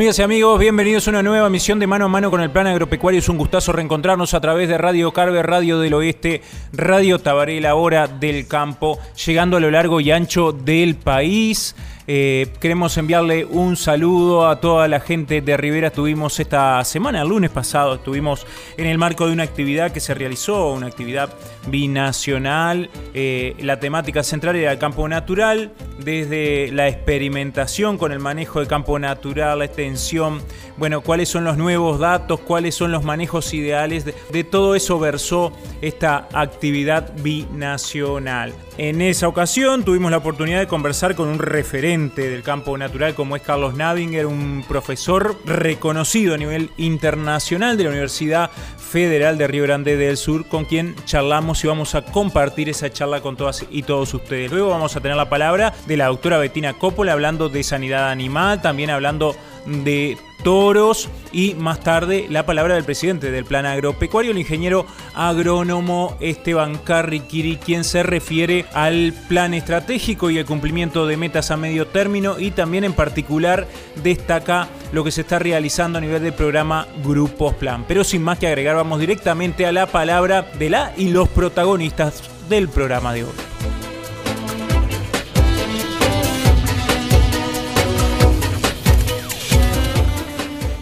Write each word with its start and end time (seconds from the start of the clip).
Amigas 0.00 0.18
y 0.18 0.22
amigos, 0.22 0.58
bienvenidos 0.58 1.06
a 1.06 1.10
una 1.10 1.22
nueva 1.22 1.50
misión 1.50 1.78
de 1.78 1.86
Mano 1.86 2.06
a 2.06 2.08
Mano 2.08 2.30
con 2.30 2.40
el 2.40 2.48
Plan 2.48 2.66
Agropecuario. 2.66 3.18
Es 3.18 3.28
un 3.28 3.36
gustazo 3.36 3.70
reencontrarnos 3.70 4.32
a 4.32 4.40
través 4.40 4.66
de 4.66 4.78
Radio 4.78 5.12
Carver, 5.12 5.46
Radio 5.46 5.78
del 5.78 5.92
Oeste, 5.92 6.40
Radio 6.72 7.18
Tabaré, 7.18 7.60
la 7.60 7.74
hora 7.74 8.08
del 8.08 8.46
campo, 8.46 8.98
llegando 9.26 9.58
a 9.58 9.60
lo 9.60 9.70
largo 9.70 10.00
y 10.00 10.10
ancho 10.10 10.52
del 10.52 10.94
país. 10.94 11.76
Eh, 12.06 12.48
queremos 12.60 12.96
enviarle 12.96 13.44
un 13.44 13.76
saludo 13.76 14.48
a 14.48 14.60
toda 14.60 14.88
la 14.88 15.00
gente 15.00 15.40
de 15.42 15.56
Rivera. 15.56 15.88
Estuvimos 15.88 16.40
esta 16.40 16.82
semana, 16.84 17.22
el 17.22 17.28
lunes 17.28 17.50
pasado, 17.50 17.96
estuvimos 17.96 18.46
en 18.76 18.86
el 18.86 18.98
marco 18.98 19.26
de 19.26 19.32
una 19.32 19.42
actividad 19.42 19.92
que 19.92 20.00
se 20.00 20.14
realizó, 20.14 20.72
una 20.72 20.86
actividad 20.86 21.30
binacional. 21.68 22.90
Eh, 23.14 23.54
la 23.60 23.78
temática 23.78 24.22
central 24.22 24.56
era 24.56 24.72
el 24.72 24.78
campo 24.78 25.08
natural, 25.08 25.72
desde 25.98 26.72
la 26.72 26.88
experimentación 26.88 27.98
con 27.98 28.12
el 28.12 28.18
manejo 28.18 28.60
del 28.60 28.68
campo 28.68 28.98
natural, 28.98 29.58
la 29.58 29.66
extensión, 29.66 30.40
bueno, 30.78 31.02
cuáles 31.02 31.28
son 31.28 31.44
los 31.44 31.58
nuevos 31.58 31.98
datos, 31.98 32.40
cuáles 32.40 32.74
son 32.74 32.92
los 32.92 33.04
manejos 33.04 33.52
ideales. 33.52 34.04
de 34.04 34.44
todo 34.44 34.74
eso 34.74 34.98
versó 34.98 35.52
esta 35.80 36.28
actividad 36.32 37.12
binacional. 37.22 38.54
En 38.82 39.02
esa 39.02 39.28
ocasión 39.28 39.84
tuvimos 39.84 40.10
la 40.10 40.16
oportunidad 40.16 40.58
de 40.58 40.66
conversar 40.66 41.14
con 41.14 41.28
un 41.28 41.38
referente 41.38 42.30
del 42.30 42.42
campo 42.42 42.78
natural 42.78 43.14
como 43.14 43.36
es 43.36 43.42
Carlos 43.42 43.74
Navinger, 43.74 44.24
un 44.24 44.64
profesor 44.66 45.36
reconocido 45.44 46.32
a 46.32 46.38
nivel 46.38 46.70
internacional 46.78 47.76
de 47.76 47.84
la 47.84 47.90
Universidad 47.90 48.50
Federal 48.78 49.36
de 49.36 49.46
Río 49.48 49.64
Grande 49.64 49.98
del 49.98 50.16
Sur, 50.16 50.48
con 50.48 50.64
quien 50.64 50.94
charlamos 51.04 51.62
y 51.62 51.66
vamos 51.66 51.94
a 51.94 52.06
compartir 52.06 52.70
esa 52.70 52.90
charla 52.90 53.20
con 53.20 53.36
todas 53.36 53.66
y 53.70 53.82
todos 53.82 54.14
ustedes. 54.14 54.50
Luego 54.50 54.70
vamos 54.70 54.96
a 54.96 55.00
tener 55.02 55.18
la 55.18 55.28
palabra 55.28 55.74
de 55.86 55.98
la 55.98 56.06
doctora 56.06 56.38
Bettina 56.38 56.72
Coppola 56.72 57.12
hablando 57.12 57.50
de 57.50 57.62
sanidad 57.62 58.08
animal, 58.08 58.62
también 58.62 58.88
hablando 58.88 59.36
de 59.66 60.16
toros 60.42 61.08
y 61.32 61.54
más 61.54 61.80
tarde 61.80 62.26
la 62.28 62.46
palabra 62.46 62.74
del 62.74 62.84
presidente 62.84 63.30
del 63.30 63.44
plan 63.44 63.66
agropecuario, 63.66 64.32
el 64.32 64.38
ingeniero 64.38 64.86
agrónomo 65.14 66.16
Esteban 66.20 66.78
Carriquiri, 66.78 67.56
quien 67.56 67.84
se 67.84 68.02
refiere 68.02 68.66
al 68.72 69.12
plan 69.28 69.54
estratégico 69.54 70.30
y 70.30 70.38
el 70.38 70.46
cumplimiento 70.46 71.06
de 71.06 71.16
metas 71.16 71.50
a 71.50 71.56
medio 71.56 71.86
término 71.86 72.38
y 72.38 72.50
también 72.50 72.84
en 72.84 72.92
particular 72.92 73.68
destaca 74.02 74.68
lo 74.92 75.04
que 75.04 75.12
se 75.12 75.22
está 75.22 75.38
realizando 75.38 75.98
a 75.98 76.00
nivel 76.00 76.22
del 76.22 76.32
programa 76.32 76.86
Grupos 77.04 77.54
Plan. 77.54 77.84
Pero 77.86 78.04
sin 78.04 78.22
más 78.22 78.38
que 78.38 78.48
agregar, 78.48 78.76
vamos 78.76 79.00
directamente 79.00 79.66
a 79.66 79.72
la 79.72 79.86
palabra 79.86 80.42
de 80.58 80.70
la 80.70 80.92
y 80.96 81.10
los 81.10 81.28
protagonistas 81.28 82.22
del 82.48 82.68
programa 82.68 83.12
de 83.12 83.24
hoy. 83.24 83.79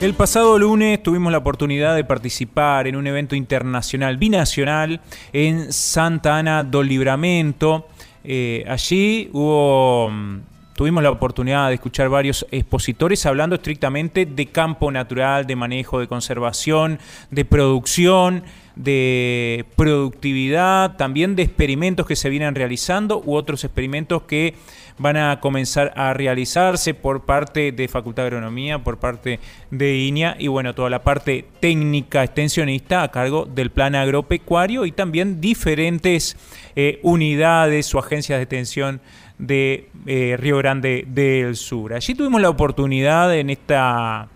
El 0.00 0.14
pasado 0.14 0.56
lunes 0.60 1.02
tuvimos 1.02 1.32
la 1.32 1.38
oportunidad 1.38 1.96
de 1.96 2.04
participar 2.04 2.86
en 2.86 2.94
un 2.94 3.08
evento 3.08 3.34
internacional 3.34 4.16
binacional 4.16 5.00
en 5.32 5.72
Santa 5.72 6.38
Ana 6.38 6.62
do 6.62 6.84
Libramento. 6.84 7.88
Eh, 8.22 8.64
allí 8.68 9.28
hubo, 9.32 10.08
mm, 10.08 10.40
tuvimos 10.76 11.02
la 11.02 11.10
oportunidad 11.10 11.66
de 11.66 11.74
escuchar 11.74 12.08
varios 12.10 12.46
expositores 12.52 13.26
hablando 13.26 13.56
estrictamente 13.56 14.24
de 14.24 14.46
campo 14.46 14.92
natural, 14.92 15.48
de 15.48 15.56
manejo, 15.56 15.98
de 15.98 16.06
conservación, 16.06 17.00
de 17.32 17.44
producción 17.44 18.44
de 18.78 19.64
productividad, 19.74 20.96
también 20.96 21.34
de 21.34 21.42
experimentos 21.42 22.06
que 22.06 22.14
se 22.14 22.30
vienen 22.30 22.54
realizando 22.54 23.20
u 23.24 23.34
otros 23.34 23.64
experimentos 23.64 24.22
que 24.22 24.54
van 24.98 25.16
a 25.16 25.40
comenzar 25.40 25.92
a 25.96 26.12
realizarse 26.12 26.94
por 26.94 27.24
parte 27.24 27.72
de 27.72 27.88
Facultad 27.88 28.24
de 28.24 28.28
Agronomía, 28.28 28.78
por 28.78 28.98
parte 28.98 29.40
de 29.70 29.96
INEA 29.96 30.36
y 30.38 30.48
bueno, 30.48 30.74
toda 30.74 30.90
la 30.90 31.02
parte 31.02 31.44
técnica 31.60 32.24
extensionista 32.24 33.02
a 33.02 33.10
cargo 33.10 33.46
del 33.46 33.70
plan 33.70 33.94
agropecuario 33.94 34.84
y 34.84 34.92
también 34.92 35.40
diferentes 35.40 36.36
eh, 36.76 36.98
unidades 37.02 37.94
o 37.94 37.98
agencias 37.98 38.38
de 38.38 38.42
extensión 38.42 39.00
de 39.38 39.88
eh, 40.06 40.36
Río 40.38 40.58
Grande 40.58 41.04
del 41.06 41.56
Sur. 41.56 41.94
Allí 41.94 42.14
tuvimos 42.14 42.40
la 42.40 42.50
oportunidad 42.50 43.34
en 43.36 43.50
esta 43.50 44.28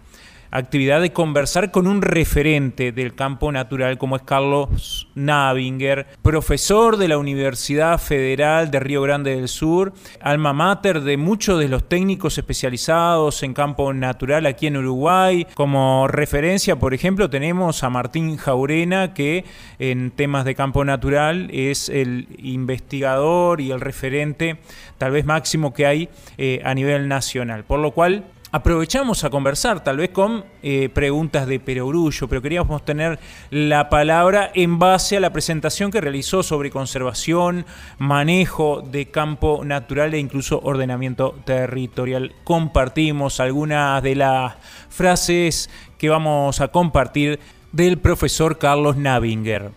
actividad 0.52 1.00
de 1.00 1.12
conversar 1.12 1.70
con 1.70 1.86
un 1.86 2.02
referente 2.02 2.92
del 2.92 3.14
campo 3.14 3.50
natural 3.50 3.96
como 3.96 4.16
es 4.16 4.22
Carlos 4.22 5.08
Navinger, 5.14 6.06
profesor 6.20 6.98
de 6.98 7.08
la 7.08 7.16
Universidad 7.16 7.98
Federal 7.98 8.70
de 8.70 8.78
Río 8.78 9.00
Grande 9.00 9.34
del 9.34 9.48
Sur, 9.48 9.94
alma 10.20 10.52
mater 10.52 11.00
de 11.00 11.16
muchos 11.16 11.58
de 11.58 11.68
los 11.68 11.88
técnicos 11.88 12.36
especializados 12.36 13.42
en 13.42 13.54
campo 13.54 13.92
natural 13.94 14.44
aquí 14.44 14.66
en 14.66 14.76
Uruguay. 14.76 15.46
Como 15.54 16.06
referencia, 16.06 16.76
por 16.76 16.92
ejemplo, 16.92 17.30
tenemos 17.30 17.82
a 17.82 17.88
Martín 17.90 18.36
Jaurena, 18.36 19.14
que 19.14 19.46
en 19.78 20.10
temas 20.10 20.44
de 20.44 20.54
campo 20.54 20.84
natural 20.84 21.48
es 21.50 21.88
el 21.88 22.28
investigador 22.38 23.62
y 23.62 23.70
el 23.70 23.80
referente 23.80 24.58
tal 24.98 25.12
vez 25.12 25.24
máximo 25.24 25.72
que 25.72 25.86
hay 25.86 26.08
eh, 26.36 26.60
a 26.62 26.74
nivel 26.74 27.08
nacional. 27.08 27.64
Por 27.64 27.80
lo 27.80 27.92
cual, 27.92 28.24
aprovechamos 28.52 29.24
a 29.24 29.30
conversar, 29.30 29.82
tal 29.82 29.96
vez 29.96 30.10
con 30.10 30.44
eh, 30.62 30.90
preguntas 30.92 31.46
de 31.46 31.58
perogrullo, 31.58 32.28
pero 32.28 32.42
queríamos 32.42 32.84
tener 32.84 33.18
la 33.50 33.88
palabra 33.88 34.50
en 34.54 34.78
base 34.78 35.16
a 35.16 35.20
la 35.20 35.32
presentación 35.32 35.90
que 35.90 36.02
realizó 36.02 36.42
sobre 36.42 36.70
conservación, 36.70 37.64
manejo 37.98 38.82
de 38.82 39.06
campo 39.06 39.62
natural 39.64 40.12
e 40.12 40.18
incluso 40.18 40.60
ordenamiento 40.62 41.34
territorial. 41.46 42.34
Compartimos 42.44 43.40
algunas 43.40 44.02
de 44.02 44.16
las 44.16 44.54
frases 44.90 45.70
que 45.96 46.10
vamos 46.10 46.60
a 46.60 46.68
compartir 46.68 47.40
del 47.72 47.98
profesor 47.98 48.58
Carlos 48.58 48.98
Navinger. 48.98 49.70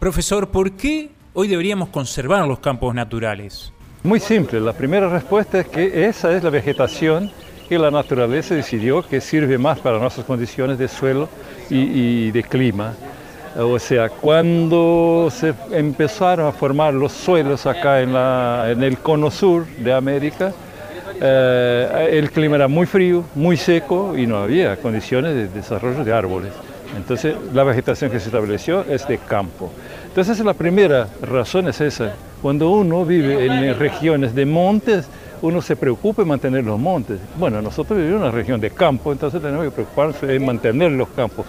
Profesor, 0.00 0.50
¿por 0.50 0.72
qué 0.72 1.10
hoy 1.32 1.46
deberíamos 1.46 1.90
conservar 1.90 2.44
los 2.48 2.58
campos 2.58 2.92
naturales? 2.92 3.72
Muy 4.02 4.18
simple, 4.18 4.60
la 4.60 4.72
primera 4.72 5.08
respuesta 5.08 5.60
es 5.60 5.68
que 5.68 6.06
esa 6.06 6.36
es 6.36 6.42
la 6.42 6.50
vegetación 6.50 7.30
que 7.74 7.78
la 7.80 7.90
naturaleza 7.90 8.54
decidió 8.54 9.02
que 9.02 9.20
sirve 9.20 9.58
más 9.58 9.80
para 9.80 9.98
nuestras 9.98 10.24
condiciones 10.24 10.78
de 10.78 10.86
suelo 10.86 11.28
y, 11.68 12.30
de 12.30 12.44
clima. 12.44 12.94
O 13.58 13.80
sea, 13.80 14.10
cuando 14.10 15.28
se 15.32 15.52
empezaron 15.72 16.46
a 16.46 16.52
formar 16.52 16.94
los 16.94 17.10
suelos 17.10 17.66
acá 17.66 18.00
en, 18.00 18.12
la, 18.12 18.66
en 18.70 18.80
el 18.84 18.98
cono 18.98 19.28
sur 19.28 19.66
de 19.66 19.92
América, 19.92 20.52
eh, 21.20 22.10
el 22.12 22.30
clima 22.30 22.54
era 22.54 22.68
muy 22.68 22.86
frío, 22.86 23.24
muy 23.34 23.56
seco 23.56 24.16
y 24.16 24.24
no 24.24 24.36
había 24.36 24.76
condiciones 24.76 25.34
de 25.34 25.48
desarrollo 25.48 26.04
de 26.04 26.12
árboles. 26.12 26.52
Entonces 26.96 27.34
la 27.52 27.64
vegetación 27.64 28.08
que 28.08 28.20
se 28.20 28.26
estableció 28.26 28.84
es 28.88 29.08
de 29.08 29.18
campo. 29.18 29.72
Entonces 30.06 30.38
la 30.44 30.54
primera 30.54 31.08
razón 31.22 31.66
es 31.66 31.80
esa. 31.80 32.12
Cuando 32.40 32.70
uno 32.70 33.04
vive 33.04 33.46
en 33.46 33.76
regiones 33.76 34.32
de 34.32 34.46
montes, 34.46 35.08
uno 35.44 35.60
se 35.60 35.76
preocupa 35.76 36.22
en 36.22 36.28
mantener 36.28 36.64
los 36.64 36.80
montes. 36.80 37.20
Bueno, 37.38 37.60
nosotros 37.60 37.98
vivimos 37.98 38.22
en 38.22 38.28
una 38.28 38.30
región 38.30 38.58
de 38.60 38.70
campo, 38.70 39.12
entonces 39.12 39.42
tenemos 39.42 39.64
que 39.66 39.70
preocuparnos 39.70 40.22
en 40.22 40.44
mantener 40.44 40.92
los 40.92 41.08
campos. 41.08 41.44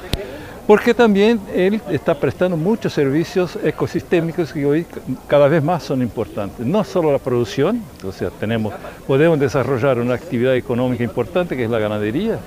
Porque 0.68 0.94
también 0.94 1.39
él 1.56 1.80
está 1.89 2.13
prestando 2.13 2.57
muchos 2.57 2.92
servicios 2.92 3.57
ecosistémicos 3.63 4.51
que 4.51 4.65
hoy 4.65 4.86
cada 5.27 5.47
vez 5.47 5.63
más 5.63 5.83
son 5.83 6.01
importantes. 6.01 6.65
No 6.65 6.83
solo 6.83 7.09
la 7.09 7.19
producción, 7.19 7.83
o 8.03 8.12
sea, 8.12 8.31
tenemos, 8.31 8.74
podemos 9.07 9.39
desarrollar 9.39 9.98
una 10.00 10.15
actividad 10.15 10.56
económica 10.56 11.03
importante 11.03 11.56
que 11.56 11.63
es 11.63 11.69
la 11.69 11.80
ganadería, 11.80 12.39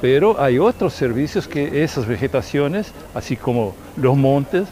pero 0.00 0.40
hay 0.40 0.58
otros 0.58 0.94
servicios 0.94 1.46
que 1.46 1.84
esas 1.84 2.06
vegetaciones, 2.06 2.92
así 3.12 3.36
como 3.36 3.74
los 3.98 4.16
montes, 4.16 4.68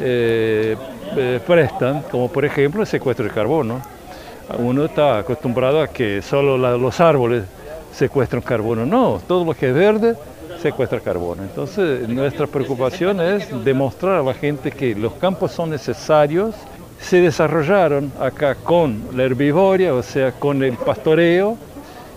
eh, 0.00 0.76
eh, 1.16 1.40
prestan, 1.46 2.02
como 2.10 2.28
por 2.28 2.44
ejemplo 2.44 2.80
el 2.80 2.88
secuestro 2.88 3.24
de 3.24 3.30
carbono 3.30 3.95
uno 4.58 4.84
está 4.84 5.18
acostumbrado 5.18 5.80
a 5.80 5.88
que 5.88 6.22
solo 6.22 6.56
los 6.56 7.00
árboles 7.00 7.44
secuestran 7.92 8.42
carbono. 8.42 8.86
No, 8.86 9.20
todo 9.26 9.44
lo 9.44 9.54
que 9.54 9.68
es 9.68 9.74
verde 9.74 10.16
secuestra 10.60 11.00
carbono. 11.00 11.42
Entonces 11.42 12.08
nuestra 12.08 12.46
preocupación 12.46 13.20
es 13.20 13.48
demostrar 13.64 14.20
a 14.20 14.22
la 14.22 14.34
gente 14.34 14.70
que 14.70 14.94
los 14.94 15.12
campos 15.14 15.52
son 15.52 15.70
necesarios 15.70 16.54
se 17.00 17.20
desarrollaron 17.20 18.10
acá 18.18 18.54
con 18.54 19.02
la 19.14 19.24
herbivoria, 19.24 19.94
o 19.94 20.02
sea, 20.02 20.32
con 20.32 20.62
el 20.62 20.74
pastoreo, 20.74 21.56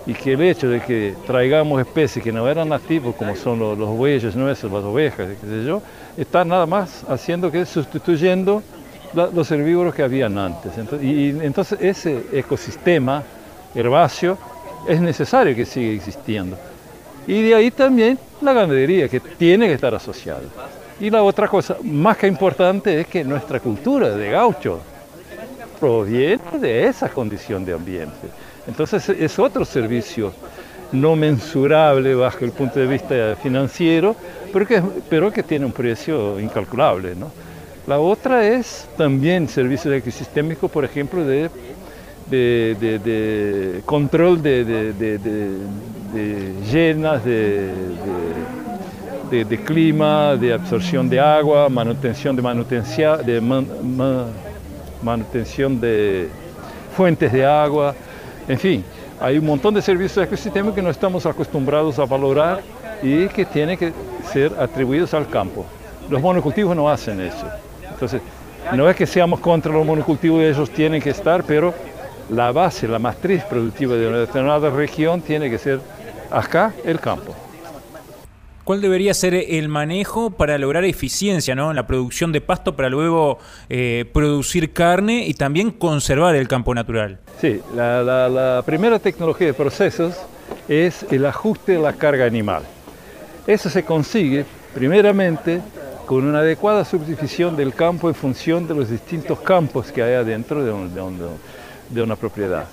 y 0.05 0.13
que 0.13 0.33
el 0.33 0.41
hecho 0.41 0.69
de 0.69 0.81
que 0.81 1.13
traigamos 1.27 1.79
especies 1.81 2.23
que 2.23 2.31
no 2.31 2.47
eran 2.47 2.69
nativos, 2.69 3.15
como 3.15 3.35
son 3.35 3.59
los, 3.59 3.77
los 3.77 3.89
bueyes 3.89 4.35
nuestros, 4.35 4.71
las 4.71 4.83
ovejas, 4.83 5.27
qué 5.39 5.47
sé 5.47 5.65
yo, 5.65 5.81
está 6.17 6.43
nada 6.43 6.65
más 6.65 7.03
haciendo 7.07 7.51
que 7.51 7.65
sustituyendo 7.65 8.63
los 9.13 9.51
herbívoros 9.51 9.93
que 9.93 10.03
habían 10.03 10.37
antes. 10.37 10.71
y, 11.01 11.29
entonces 11.41 11.79
ese 11.81 12.25
ecosistema 12.33 13.23
herbáceo 13.73 14.37
es 14.87 15.01
necesario 15.01 15.55
que 15.55 15.65
siga 15.65 15.93
existiendo. 15.93 16.57
Y 17.27 17.43
de 17.43 17.55
ahí 17.55 17.71
también 17.71 18.17
la 18.41 18.53
ganadería, 18.53 19.07
que 19.07 19.19
tiene 19.19 19.67
que 19.67 19.73
estar 19.73 19.93
asociada. 19.93 20.41
Y 20.99 21.09
la 21.09 21.23
otra 21.23 21.47
cosa 21.47 21.77
más 21.83 22.17
que 22.17 22.27
importante 22.27 23.01
es 23.01 23.07
que 23.07 23.23
nuestra 23.23 23.59
cultura 23.59 24.09
de 24.09 24.31
gaucho 24.31 24.79
proviene 25.79 26.59
de 26.59 26.87
esa 26.87 27.09
condición 27.09 27.63
de 27.63 27.73
ambiente. 27.73 28.27
Entonces 28.67 29.07
es 29.09 29.39
otro 29.39 29.63
servicio 29.63 30.33
no 30.91 31.15
mensurable 31.15 32.15
bajo 32.15 32.43
el 32.43 32.51
punto 32.51 32.79
de 32.79 32.87
vista 32.87 33.35
financiero, 33.41 34.15
pero 34.51 34.65
que, 34.65 34.81
pero 35.09 35.31
que 35.31 35.43
tiene 35.43 35.65
un 35.65 35.71
precio 35.71 36.39
incalculable. 36.39 37.15
¿no? 37.15 37.31
La 37.89 37.99
otra 37.99 38.45
es 38.45 38.87
también 38.97 39.47
servicios 39.47 39.91
ecosistémicos, 39.91 40.69
por 40.69 40.85
ejemplo, 40.85 41.25
de, 41.25 41.49
control 43.83 44.43
de, 44.43 44.93
llenas, 46.71 47.25
de, 47.25 47.71
clima, 49.65 50.35
de 50.35 50.53
absorción 50.53 51.09
de 51.09 51.19
agua, 51.19 51.67
manutención 51.67 52.35
de 52.35 52.43
manutención, 52.43 53.25
de 53.25 53.41
manutención 55.01 55.81
de 55.81 56.29
fuentes 56.95 57.33
de 57.33 57.43
agua, 57.43 57.95
en 58.47 58.59
fin, 58.59 58.83
hay 59.19 59.39
un 59.39 59.47
montón 59.47 59.73
de 59.73 59.81
servicios 59.81 60.23
ecosistémicos 60.27 60.75
que 60.75 60.83
no 60.83 60.91
estamos 60.91 61.25
acostumbrados 61.25 61.97
a 61.97 62.05
valorar 62.05 62.61
y 63.01 63.27
que 63.29 63.45
tienen 63.45 63.79
que 63.79 63.91
ser 64.31 64.53
atribuidos 64.59 65.11
al 65.15 65.27
campo. 65.27 65.65
Los 66.07 66.21
monocultivos 66.21 66.75
no 66.75 66.87
hacen 66.87 67.19
eso. 67.21 67.47
Entonces, 67.99 68.21
no 68.73 68.89
es 68.89 68.95
que 68.95 69.05
seamos 69.05 69.41
contra 69.41 69.73
los 69.73 69.85
monocultivos, 69.85 70.41
ellos 70.41 70.69
tienen 70.69 71.01
que 71.01 71.09
estar, 71.09 71.43
pero 71.43 71.73
la 72.29 72.53
base, 72.53 72.87
la 72.87 72.97
matriz 72.97 73.43
productiva 73.43 73.95
de 73.95 74.07
una 74.07 74.19
determinada 74.19 74.69
región 74.69 75.21
tiene 75.21 75.49
que 75.49 75.57
ser 75.57 75.81
acá 76.31 76.73
el 76.85 76.97
campo. 77.01 77.35
¿Cuál 78.63 78.79
debería 78.79 79.13
ser 79.13 79.33
el 79.33 79.67
manejo 79.67 80.29
para 80.29 80.57
lograr 80.57 80.85
eficiencia 80.85 81.55
¿no? 81.55 81.71
en 81.71 81.75
la 81.75 81.87
producción 81.87 82.31
de 82.31 82.39
pasto 82.39 82.77
para 82.77 82.87
luego 82.87 83.39
eh, 83.67 84.05
producir 84.13 84.71
carne 84.71 85.25
y 85.25 85.33
también 85.33 85.71
conservar 85.71 86.35
el 86.35 86.47
campo 86.47 86.73
natural? 86.73 87.19
Sí, 87.41 87.59
la, 87.75 88.63
primera 88.65 88.99
tecnología 88.99 89.47
de 89.47 89.53
procesos 89.53 90.15
es 90.69 91.05
el 91.11 91.25
ajuste 91.25 91.73
de 91.73 91.79
la 91.79 91.93
carga 91.93 92.25
animal. 92.25 92.63
Eso 93.45 93.69
se 93.69 93.83
consigue 93.83 94.45
primeramente 94.73 95.59
con 96.09 96.25
una 96.25 96.39
adecuada 96.39 96.83
subdivisión 96.85 97.55
del 97.55 97.71
campo 97.75 98.09
en 98.09 98.15
función 98.15 98.67
de 98.67 98.73
los 98.73 98.89
distintos 98.89 99.39
campos 99.41 99.91
que 99.91 100.01
hay 100.01 100.15
adentro 100.15 100.65
de 100.65 100.71
un, 100.71 101.19
de 101.87 102.01
una 102.01 102.15
propiedad. 102.15 102.65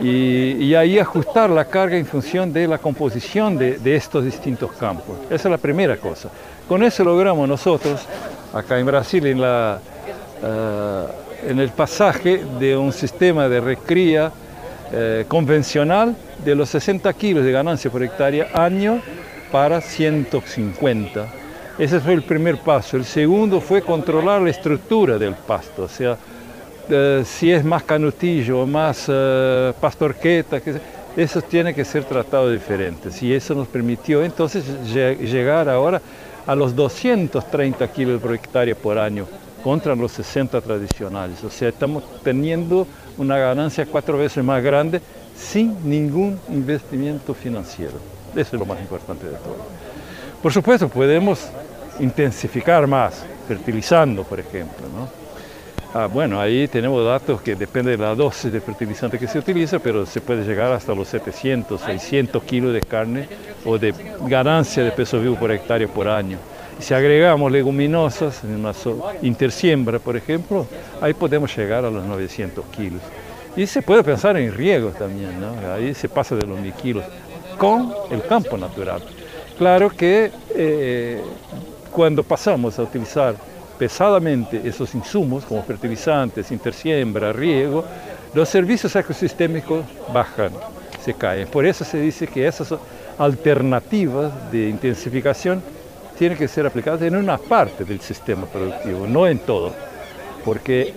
Y, 0.00 0.74
ahí 0.74 0.98
ajustar 0.98 1.50
la 1.50 1.66
carga 1.66 1.98
en 1.98 2.06
función 2.06 2.50
de 2.50 2.66
la 2.66 2.78
composición 2.78 3.58
de, 3.58 3.94
estos 3.94 4.24
distintos 4.24 4.72
campos. 4.72 5.18
Esa 5.26 5.48
es 5.48 5.50
la 5.50 5.58
primera 5.58 5.98
cosa. 5.98 6.30
Con 6.66 6.82
eso 6.82 7.04
logramos 7.04 7.46
nosotros, 7.46 8.06
acá 8.54 8.78
en 8.78 8.86
Brasil, 8.86 9.26
en, 9.26 9.42
eh, 9.42 11.06
el 11.50 11.68
pasaje 11.76 12.42
de 12.58 12.74
un 12.74 12.94
sistema 12.94 13.50
de 13.50 13.60
recría 13.60 14.32
eh, 14.90 15.26
convencional 15.28 16.16
de 16.42 16.54
los 16.54 16.70
60 16.70 17.12
kilos 17.12 17.44
de 17.44 17.52
ganancia 17.52 17.90
por 17.90 18.02
hectárea 18.02 18.48
año 18.54 19.02
para 19.50 19.82
150. 19.82 21.41
Ese 21.82 21.98
fue 21.98 22.12
el 22.12 22.22
primer 22.22 22.58
paso. 22.58 22.96
El 22.96 23.04
segundo 23.04 23.60
fue 23.60 23.82
controlar 23.82 24.40
la 24.40 24.50
estructura 24.50 25.18
del 25.18 25.34
pasto, 25.34 25.82
o 25.82 25.88
sea, 25.88 26.16
eh, 26.88 27.24
si 27.26 27.50
es 27.50 27.64
más 27.64 27.82
canutillo 27.82 28.64
más 28.68 29.08
uh, 29.08 29.72
pastorqueta, 29.80 30.60
eso 31.16 31.42
tiene 31.42 31.74
que 31.74 31.84
ser 31.84 32.04
tratado 32.04 32.52
diferente. 32.52 33.08
Y 33.20 33.32
eso 33.32 33.56
nos 33.56 33.66
permitió 33.66 34.22
entonces 34.22 34.64
llegar 34.94 35.68
ahora 35.68 36.00
a 36.46 36.54
los 36.54 36.76
230 36.76 37.88
kilos 37.88 38.22
por 38.22 38.32
hectárea 38.32 38.76
por 38.76 38.96
año 38.96 39.26
contra 39.64 39.96
los 39.96 40.12
60 40.12 40.60
tradicionales. 40.60 41.42
O 41.42 41.50
sea, 41.50 41.70
estamos 41.70 42.04
teniendo 42.22 42.86
una 43.18 43.38
ganancia 43.38 43.86
cuatro 43.86 44.18
veces 44.18 44.44
más 44.44 44.62
grande 44.62 45.00
sin 45.36 45.76
ningún 45.82 46.38
investimiento 46.48 47.34
financiero. 47.34 47.98
Eso 48.36 48.54
es 48.54 48.60
lo 48.60 48.66
más 48.66 48.80
importante 48.80 49.26
de 49.26 49.32
todo. 49.32 49.56
Por 50.40 50.52
supuesto, 50.52 50.88
podemos 50.88 51.50
intensificar 52.00 52.86
más, 52.86 53.24
fertilizando, 53.46 54.24
por 54.24 54.40
ejemplo. 54.40 54.86
Ah, 55.94 56.06
bueno, 56.06 56.40
ahí 56.40 56.68
tenemos 56.68 57.04
datos 57.04 57.42
que 57.42 57.54
depende 57.54 57.90
de 57.90 57.98
la 57.98 58.14
dosis 58.14 58.50
de 58.50 58.62
fertilizante 58.62 59.18
que 59.18 59.26
se 59.28 59.38
utiliza, 59.38 59.78
pero 59.78 60.06
se 60.06 60.22
puede 60.22 60.42
llegar 60.42 60.72
hasta 60.72 60.94
los 60.94 61.06
700, 61.08 61.78
600 61.78 62.42
kilos 62.44 62.72
de 62.72 62.80
carne 62.80 63.28
o 63.66 63.76
de 63.76 63.92
ganancia 64.26 64.82
de 64.82 64.90
peso 64.90 65.20
vivo 65.20 65.36
por 65.36 65.52
hectárea 65.52 65.86
por 65.86 66.08
año. 66.08 66.38
si 66.78 66.94
agregamos 66.94 67.52
leguminosas 67.52 68.42
en 68.42 68.56
una 68.56 68.72
intersiembra, 69.20 69.98
por 69.98 70.16
ejemplo, 70.16 70.66
ahí 71.00 71.12
podemos 71.12 71.54
llegar 71.54 71.84
a 71.84 71.90
los 71.90 72.04
900 72.06 72.64
kilos. 72.74 73.02
Y 73.54 73.66
se 73.66 73.82
puede 73.82 74.02
pensar 74.02 74.38
en 74.38 74.50
riego 74.50 74.90
también, 74.90 75.44
ahí 75.74 75.92
se 75.92 76.08
pasa 76.08 76.34
de 76.34 76.46
los 76.46 76.58
1000 76.58 76.72
kilos 76.72 77.04
con 77.58 77.92
el 78.10 78.22
campo 78.22 78.56
natural. 78.56 79.02
Claro 79.58 79.90
que 79.90 80.32
eh, 80.54 81.20
cuando 81.92 82.22
pasamos 82.22 82.78
a 82.78 82.82
utilizar 82.82 83.36
pesadamente 83.78 84.60
esos 84.64 84.94
insumos 84.94 85.44
como 85.44 85.62
fertilizantes, 85.62 86.50
intersiembra, 86.50 87.32
riego, 87.32 87.84
los 88.34 88.48
servicios 88.48 88.94
ecosistémicos 88.96 89.84
bajan, 90.12 90.52
se 91.04 91.14
caen. 91.14 91.46
Por 91.48 91.66
eso 91.66 91.84
se 91.84 92.00
dice 92.00 92.26
que 92.26 92.46
esas 92.46 92.74
alternativas 93.18 94.50
de 94.50 94.68
intensificación 94.68 95.62
tienen 96.18 96.38
que 96.38 96.48
ser 96.48 96.66
aplicadas 96.66 97.02
en 97.02 97.16
una 97.16 97.38
parte 97.38 97.84
del 97.84 98.00
sistema 98.00 98.46
productivo, 98.46 99.06
no 99.06 99.26
en 99.26 99.38
todo, 99.38 99.72
porque 100.44 100.94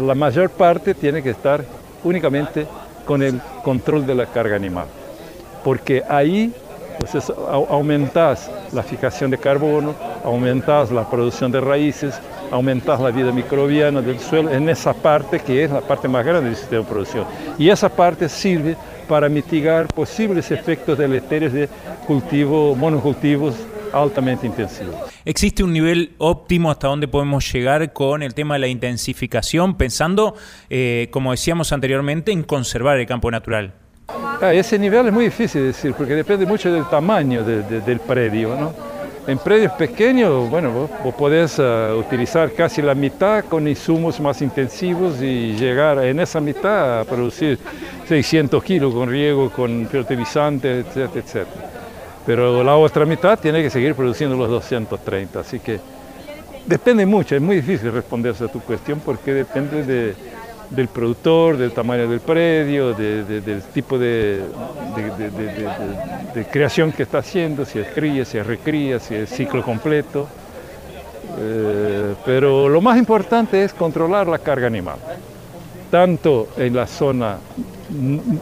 la 0.00 0.14
mayor 0.14 0.50
parte 0.50 0.94
tiene 0.94 1.22
que 1.22 1.30
estar 1.30 1.64
únicamente 2.02 2.66
con 3.04 3.22
el 3.22 3.40
control 3.62 4.06
de 4.06 4.14
la 4.14 4.26
carga 4.26 4.56
animal, 4.56 4.86
porque 5.62 6.02
ahí 6.08 6.52
entonces 6.98 7.34
aumentas 7.68 8.50
la 8.72 8.82
fijación 8.82 9.30
de 9.30 9.38
carbono, 9.38 9.94
aumentas 10.24 10.90
la 10.90 11.08
producción 11.08 11.52
de 11.52 11.60
raíces, 11.60 12.18
aumentas 12.50 13.00
la 13.00 13.10
vida 13.10 13.30
microbiana 13.30 14.00
del 14.00 14.18
suelo 14.18 14.50
en 14.50 14.68
esa 14.68 14.92
parte 14.94 15.40
que 15.40 15.64
es 15.64 15.70
la 15.70 15.80
parte 15.80 16.08
más 16.08 16.24
grande 16.24 16.48
del 16.48 16.56
sistema 16.56 16.82
de 16.82 16.88
producción. 16.88 17.26
Y 17.58 17.68
esa 17.68 17.88
parte 17.88 18.28
sirve 18.28 18.76
para 19.06 19.28
mitigar 19.28 19.86
posibles 19.88 20.50
efectos 20.50 20.98
deleterios 20.98 21.52
de 21.52 21.68
cultivo, 22.06 22.74
monocultivos 22.74 23.54
altamente 23.92 24.46
intensivos. 24.46 24.94
¿Existe 25.24 25.62
un 25.62 25.72
nivel 25.72 26.14
óptimo 26.18 26.70
hasta 26.70 26.88
donde 26.88 27.06
podemos 27.06 27.50
llegar 27.52 27.92
con 27.92 28.22
el 28.22 28.34
tema 28.34 28.54
de 28.54 28.60
la 28.60 28.68
intensificación, 28.68 29.76
pensando, 29.76 30.34
eh, 30.68 31.08
como 31.10 31.30
decíamos 31.30 31.72
anteriormente, 31.72 32.32
en 32.32 32.42
conservar 32.42 32.98
el 32.98 33.06
campo 33.06 33.30
natural? 33.30 33.72
Ah, 34.08 34.52
ese 34.52 34.78
nivel 34.78 35.06
es 35.06 35.12
muy 35.12 35.26
difícil 35.26 35.60
de 35.62 35.66
decir 35.68 35.94
porque 35.94 36.14
depende 36.14 36.44
mucho 36.44 36.72
del 36.72 36.84
tamaño 36.88 37.44
del 37.44 38.00
predio. 38.00 38.56
¿no? 38.56 38.93
En 39.26 39.38
predios 39.38 39.72
pequeños, 39.72 40.50
bueno, 40.50 40.70
vos, 41.02 41.14
podés 41.14 41.58
ah, 41.58 41.94
utilizar 41.96 42.52
casi 42.52 42.82
la 42.82 42.94
mitad 42.94 43.44
con 43.44 43.66
insumos 43.66 44.20
más 44.20 44.42
intensivos 44.42 45.22
y 45.22 45.54
llegar 45.54 46.04
en 46.04 46.20
esa 46.20 46.42
mitad 46.42 47.00
a 47.00 47.04
producir 47.04 47.58
600 48.06 48.62
kilos 48.62 48.92
con 48.92 49.08
riego, 49.08 49.48
con 49.50 49.86
fertilizantes, 49.86 50.86
etcétera, 50.86 51.24
etcétera. 51.24 51.70
Pero 52.26 52.62
la 52.62 52.76
otra 52.76 53.06
mitad 53.06 53.38
tiene 53.38 53.62
que 53.62 53.70
seguir 53.70 53.94
produciendo 53.94 54.36
los 54.36 54.48
230, 54.50 55.40
así 55.40 55.58
que 55.58 55.80
depende 56.66 57.06
mucho, 57.06 57.34
es 57.34 57.40
muy 57.40 57.56
difícil 57.56 57.92
responderse 57.92 58.44
a 58.44 58.48
tu 58.48 58.60
cuestión 58.60 59.00
porque 59.02 59.32
depende 59.32 59.84
de 59.84 60.14
del 60.70 60.88
productor, 60.88 61.56
del 61.56 61.72
tamaño 61.72 62.08
del 62.08 62.20
predio, 62.20 62.94
del 62.94 63.62
tipo 63.72 63.98
de, 63.98 64.40
creación 66.50 66.92
que 66.92 67.02
está 67.02 67.18
haciendo, 67.18 67.64
si 67.64 67.78
es 67.78 67.88
cría, 67.88 68.24
si 68.24 68.38
es 68.38 68.46
recría, 68.46 68.98
si 68.98 69.14
es 69.14 69.30
ciclo 69.30 69.62
completo. 69.62 70.28
Eh, 71.38 72.14
pero 72.24 72.68
lo 72.68 72.80
más 72.80 72.96
importante 72.98 73.64
es 73.64 73.74
controlar 73.74 74.26
la 74.26 74.38
carga 74.38 74.66
animal, 74.66 74.98
tanto 75.90 76.48
en 76.56 76.74
la 76.74 76.86
zona 76.86 77.38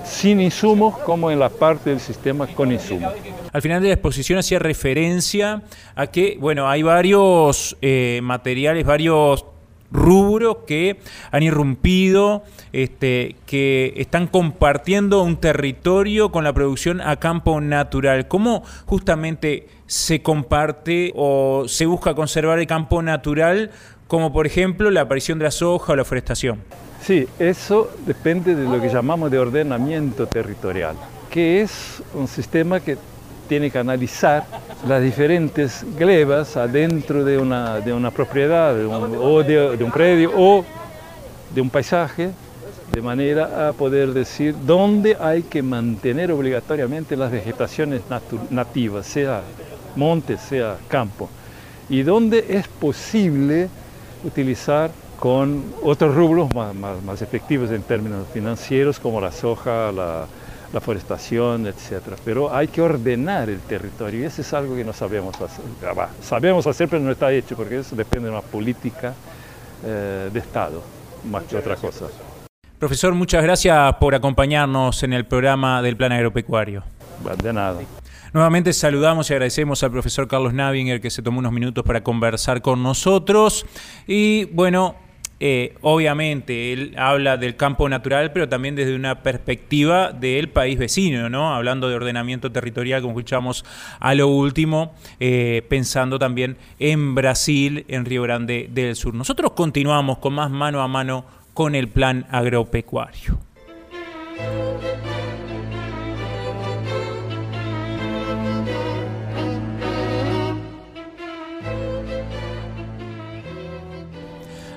sin 0.04 0.40
insumos 0.40 0.98
como 0.98 1.30
en 1.30 1.38
la 1.38 1.48
parte 1.48 1.90
del 1.90 2.00
sistema 2.00 2.46
con 2.46 2.72
insumos. 2.72 3.12
Al 3.52 3.60
final 3.60 3.82
de 3.82 3.88
la 3.88 3.94
exposición 3.94 4.38
hacía 4.38 4.58
referencia 4.58 5.62
a 5.94 6.06
que, 6.06 6.38
bueno, 6.40 6.68
hay 6.68 6.82
varios 6.82 7.76
eh, 7.82 8.20
materiales, 8.22 8.86
varios 8.86 9.44
rubros 9.92 10.58
que 10.66 10.98
han 11.30 11.42
irrumpido, 11.42 12.42
este, 12.72 13.36
que 13.46 13.92
están 13.96 14.26
compartiendo 14.26 15.22
un 15.22 15.36
territorio 15.36 16.32
con 16.32 16.44
la 16.44 16.52
producción 16.52 17.00
a 17.00 17.16
campo 17.16 17.60
natural. 17.60 18.28
¿Cómo 18.28 18.62
justamente 18.86 19.68
se 19.86 20.22
comparte 20.22 21.12
o 21.14 21.64
se 21.68 21.86
busca 21.86 22.14
conservar 22.14 22.58
el 22.58 22.66
campo 22.66 23.02
natural, 23.02 23.70
como 24.08 24.32
por 24.32 24.46
ejemplo 24.46 24.90
la 24.90 25.02
aparición 25.02 25.38
de 25.38 25.44
la 25.44 25.50
soja 25.50 25.92
o 25.92 25.96
la 25.96 26.04
forestación? 26.04 26.60
Sí, 27.02 27.26
eso 27.38 27.90
depende 28.06 28.54
de 28.54 28.64
lo 28.64 28.80
que 28.80 28.88
llamamos 28.88 29.30
de 29.30 29.38
ordenamiento 29.38 30.26
territorial, 30.26 30.96
que 31.30 31.60
es 31.60 32.02
un 32.14 32.28
sistema 32.28 32.78
que 32.78 32.96
tiene 33.52 33.70
que 33.70 33.78
analizar 33.78 34.46
las 34.88 35.02
diferentes 35.02 35.84
glebas 35.98 36.56
adentro 36.56 37.22
de 37.22 37.36
una, 37.36 37.80
de 37.80 37.92
una 37.92 38.10
propiedad 38.10 38.74
o 38.82 39.42
de, 39.42 39.76
de 39.76 39.84
un 39.84 39.90
predio 39.90 40.32
o 40.34 40.64
de 41.54 41.60
un 41.60 41.68
paisaje, 41.68 42.30
de 42.90 43.02
manera 43.02 43.68
a 43.68 43.74
poder 43.74 44.14
decir 44.14 44.54
dónde 44.64 45.18
hay 45.20 45.42
que 45.42 45.62
mantener 45.62 46.32
obligatoriamente 46.32 47.14
las 47.14 47.30
vegetaciones 47.30 48.00
nativas, 48.48 49.04
sea 49.04 49.42
monte, 49.96 50.38
sea 50.38 50.78
campo, 50.88 51.28
y 51.90 52.04
dónde 52.04 52.46
es 52.48 52.66
posible 52.68 53.68
utilizar 54.24 54.90
con 55.20 55.62
otros 55.82 56.14
rubros 56.14 56.48
más, 56.54 56.74
más 56.74 57.20
efectivos 57.20 57.70
en 57.70 57.82
términos 57.82 58.26
financieros 58.32 58.98
como 58.98 59.20
la 59.20 59.30
soja, 59.30 59.92
la, 59.92 60.26
la 60.72 60.80
forestación, 60.80 61.66
etc. 61.66 62.16
Pero 62.24 62.54
hay 62.54 62.68
que 62.68 62.80
ordenar 62.80 63.50
el 63.50 63.60
territorio 63.60 64.20
y 64.20 64.24
eso 64.24 64.42
es 64.42 64.52
algo 64.54 64.74
que 64.74 64.84
no 64.84 64.92
sabemos 64.92 65.40
hacer. 65.40 65.64
Sabemos 66.22 66.66
hacer, 66.66 66.88
pero 66.88 67.02
no 67.02 67.12
está 67.12 67.32
hecho 67.32 67.56
porque 67.56 67.78
eso 67.78 67.94
depende 67.94 68.28
de 68.28 68.32
una 68.32 68.42
política 68.42 69.14
eh, 69.84 70.30
de 70.32 70.38
Estado, 70.38 70.82
más 71.30 71.44
que 71.44 71.56
otra 71.56 71.76
cosa. 71.76 72.06
Profesor, 72.78 73.14
muchas 73.14 73.42
gracias 73.42 73.94
por 74.00 74.14
acompañarnos 74.14 75.02
en 75.02 75.12
el 75.12 75.24
programa 75.24 75.82
del 75.82 75.96
Plan 75.96 76.12
Agropecuario. 76.12 76.82
De 77.42 77.52
nada. 77.52 77.80
Nuevamente 78.32 78.72
saludamos 78.72 79.28
y 79.28 79.34
agradecemos 79.34 79.82
al 79.82 79.90
profesor 79.90 80.26
Carlos 80.26 80.54
Navinger 80.54 81.00
que 81.00 81.10
se 81.10 81.22
tomó 81.22 81.38
unos 81.38 81.52
minutos 81.52 81.84
para 81.84 82.02
conversar 82.02 82.62
con 82.62 82.82
nosotros. 82.82 83.66
Y 84.06 84.46
bueno, 84.46 84.96
eh, 85.44 85.74
obviamente, 85.80 86.72
él 86.72 86.94
habla 86.96 87.36
del 87.36 87.56
campo 87.56 87.88
natural, 87.88 88.30
pero 88.30 88.48
también 88.48 88.76
desde 88.76 88.94
una 88.94 89.24
perspectiva 89.24 90.12
del 90.12 90.48
país 90.48 90.78
vecino, 90.78 91.28
¿no? 91.28 91.52
Hablando 91.52 91.88
de 91.88 91.96
ordenamiento 91.96 92.52
territorial, 92.52 93.02
como 93.02 93.14
escuchamos 93.14 93.64
a 93.98 94.14
lo 94.14 94.28
último, 94.28 94.94
eh, 95.18 95.66
pensando 95.68 96.20
también 96.20 96.56
en 96.78 97.16
Brasil, 97.16 97.84
en 97.88 98.04
Río 98.04 98.22
Grande 98.22 98.68
del 98.70 98.94
Sur. 98.94 99.14
Nosotros 99.14 99.50
continuamos 99.50 100.18
con 100.18 100.34
más 100.34 100.48
mano 100.48 100.80
a 100.80 100.86
mano 100.86 101.24
con 101.54 101.74
el 101.74 101.88
plan 101.88 102.24
agropecuario. 102.30 103.36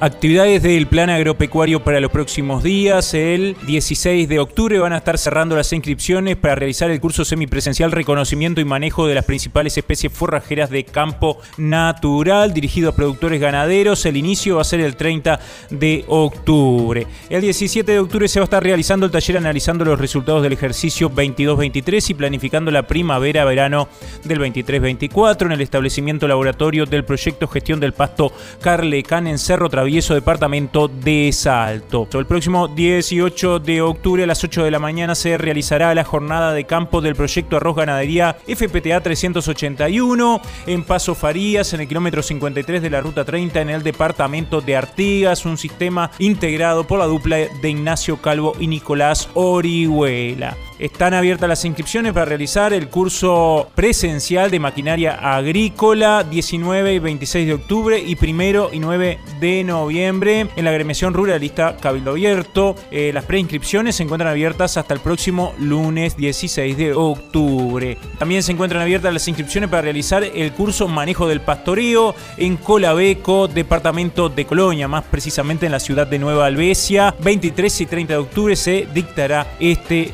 Actividades 0.01 0.61
del 0.61 0.87
plan 0.87 1.09
agropecuario 1.09 1.81
para 1.81 2.01
los 2.01 2.11
próximos 2.11 2.61
días. 2.63 3.13
El 3.13 3.55
16 3.65 4.27
de 4.27 4.39
octubre 4.39 4.77
van 4.77 4.91
a 4.91 4.97
estar 4.97 5.17
cerrando 5.17 5.55
las 5.55 5.71
inscripciones 5.71 6.35
para 6.35 6.53
realizar 6.53 6.91
el 6.91 6.99
curso 6.99 7.23
semipresencial 7.23 7.93
Reconocimiento 7.93 8.59
y 8.59 8.65
Manejo 8.65 9.07
de 9.07 9.15
las 9.15 9.23
principales 9.23 9.77
especies 9.77 10.11
forrajeras 10.11 10.69
de 10.69 10.83
campo 10.83 11.39
natural, 11.57 12.53
dirigido 12.53 12.89
a 12.89 12.95
productores 12.95 13.39
ganaderos. 13.39 14.05
El 14.05 14.17
inicio 14.17 14.57
va 14.57 14.63
a 14.63 14.65
ser 14.65 14.81
el 14.81 14.97
30 14.97 15.39
de 15.69 16.03
octubre. 16.09 17.07
El 17.29 17.39
17 17.39 17.89
de 17.89 17.99
octubre 17.99 18.27
se 18.27 18.41
va 18.41 18.43
a 18.43 18.47
estar 18.47 18.63
realizando 18.63 19.05
el 19.05 19.13
taller 19.13 19.37
analizando 19.37 19.85
los 19.85 19.97
resultados 19.97 20.43
del 20.43 20.51
ejercicio 20.51 21.09
22-23 21.09 22.09
y 22.09 22.13
planificando 22.15 22.69
la 22.69 22.85
primavera-verano 22.85 23.87
del 24.25 24.39
23-24 24.41 25.45
en 25.45 25.51
el 25.53 25.61
establecimiento 25.61 26.27
laboratorio 26.27 26.85
del 26.85 27.05
proyecto 27.05 27.47
Gestión 27.47 27.79
del 27.79 27.93
Pasto 27.93 28.33
Carlecán 28.59 29.27
en 29.27 29.39
Cerro 29.39 29.69
Travieso, 29.85 30.15
departamento 30.15 30.87
de 30.87 31.29
Salto. 31.31 32.07
El 32.13 32.25
próximo 32.25 32.67
18 32.67 33.59
de 33.59 33.83
octubre 33.83 34.23
a 34.23 34.25
las 34.25 34.43
8 34.43 34.63
de 34.63 34.71
la 34.71 34.79
mañana 34.79 35.13
se 35.13 35.37
realizará 35.37 35.93
la 35.93 36.03
jornada 36.03 36.53
de 36.53 36.63
campo 36.63 37.01
del 37.01 37.13
proyecto 37.13 37.57
Arroz 37.57 37.75
Ganadería 37.75 38.35
FPTA 38.47 39.01
381 39.01 40.41
en 40.65 40.83
Paso 40.83 41.13
Farías, 41.13 41.71
en 41.73 41.81
el 41.81 41.87
kilómetro 41.87 42.23
53 42.23 42.81
de 42.81 42.89
la 42.89 43.01
ruta 43.01 43.25
30 43.25 43.61
en 43.61 43.69
el 43.69 43.83
departamento 43.83 44.59
de 44.59 44.75
Artigas, 44.75 45.45
un 45.45 45.55
sistema 45.55 46.09
integrado 46.17 46.87
por 46.87 46.97
la 46.97 47.05
dupla 47.05 47.37
de 47.37 47.69
Ignacio 47.69 48.17
Calvo 48.17 48.53
y 48.59 48.65
Nicolás 48.65 49.29
Orihuela. 49.35 50.57
Están 50.77 51.13
abiertas 51.13 51.47
las 51.47 51.63
inscripciones 51.63 52.11
para 52.11 52.25
realizar 52.25 52.73
el 52.73 52.89
curso 52.89 53.69
presencial 53.75 54.51
de 54.51 54.59
maquinaria 54.59 55.13
agrícola 55.13 56.25
19 56.29 56.93
y 56.93 56.99
26 56.99 57.47
de 57.47 57.53
octubre 57.53 57.97
y 57.97 58.17
1 58.21 58.73
y 58.73 58.79
9 58.79 59.19
de 59.39 59.63
noviembre 59.63 60.47
en 60.53 60.65
la 60.65 60.71
agremiación 60.71 61.13
ruralista 61.13 61.77
Cabildo 61.77 62.11
Abierto. 62.11 62.75
Eh, 62.91 63.11
las 63.13 63.23
preinscripciones 63.23 63.95
se 63.95 64.03
encuentran 64.03 64.29
abiertas 64.29 64.75
hasta 64.75 64.93
el 64.93 64.99
próximo 64.99 65.53
lunes 65.59 66.17
16 66.17 66.75
de 66.75 66.93
octubre. 66.93 67.97
También 68.19 68.43
se 68.43 68.51
encuentran 68.51 68.81
abiertas 68.81 69.13
las 69.13 69.27
inscripciones 69.29 69.69
para 69.69 69.83
realizar 69.83 70.25
el 70.25 70.51
curso 70.51 70.89
Manejo 70.89 71.25
del 71.25 71.39
Pastoreo 71.39 72.15
en 72.35 72.57
Colabeco, 72.57 73.47
departamento 73.47 74.27
de 74.27 74.45
Colonia, 74.45 74.89
más 74.89 75.05
precisamente 75.05 75.67
en 75.67 75.71
la 75.71 75.79
ciudad 75.79 76.05
de 76.05 76.19
Nueva 76.19 76.47
Albesia. 76.47 77.15
23 77.21 77.79
y 77.79 77.85
30 77.85 78.13
de 78.13 78.19
octubre 78.19 78.55
se 78.57 78.89
dictará 78.93 79.47
este 79.61 80.11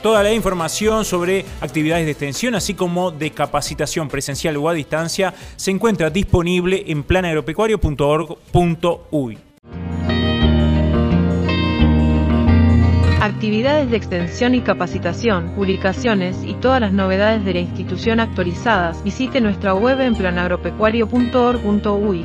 Toda 0.00 0.22
la 0.22 0.32
información 0.32 1.04
sobre 1.04 1.44
actividades 1.60 2.04
de 2.04 2.12
extensión, 2.12 2.54
así 2.54 2.74
como 2.74 3.10
de 3.10 3.32
capacitación 3.32 4.06
presencial 4.06 4.56
o 4.58 4.68
a 4.68 4.74
distancia, 4.74 5.34
se 5.56 5.72
encuentra 5.72 6.08
disponible 6.08 6.84
en 6.86 7.02
planagropecuario.org.uy. 7.02 9.38
Actividades 13.20 13.90
de 13.90 13.96
extensión 13.96 14.54
y 14.54 14.60
capacitación, 14.60 15.50
publicaciones 15.56 16.36
y 16.44 16.54
todas 16.54 16.80
las 16.80 16.92
novedades 16.92 17.44
de 17.44 17.54
la 17.54 17.60
institución 17.60 18.20
actualizadas, 18.20 19.02
visite 19.02 19.40
nuestra 19.40 19.74
web 19.74 20.00
en 20.00 20.14
planagropecuario.org.uy. 20.14 22.24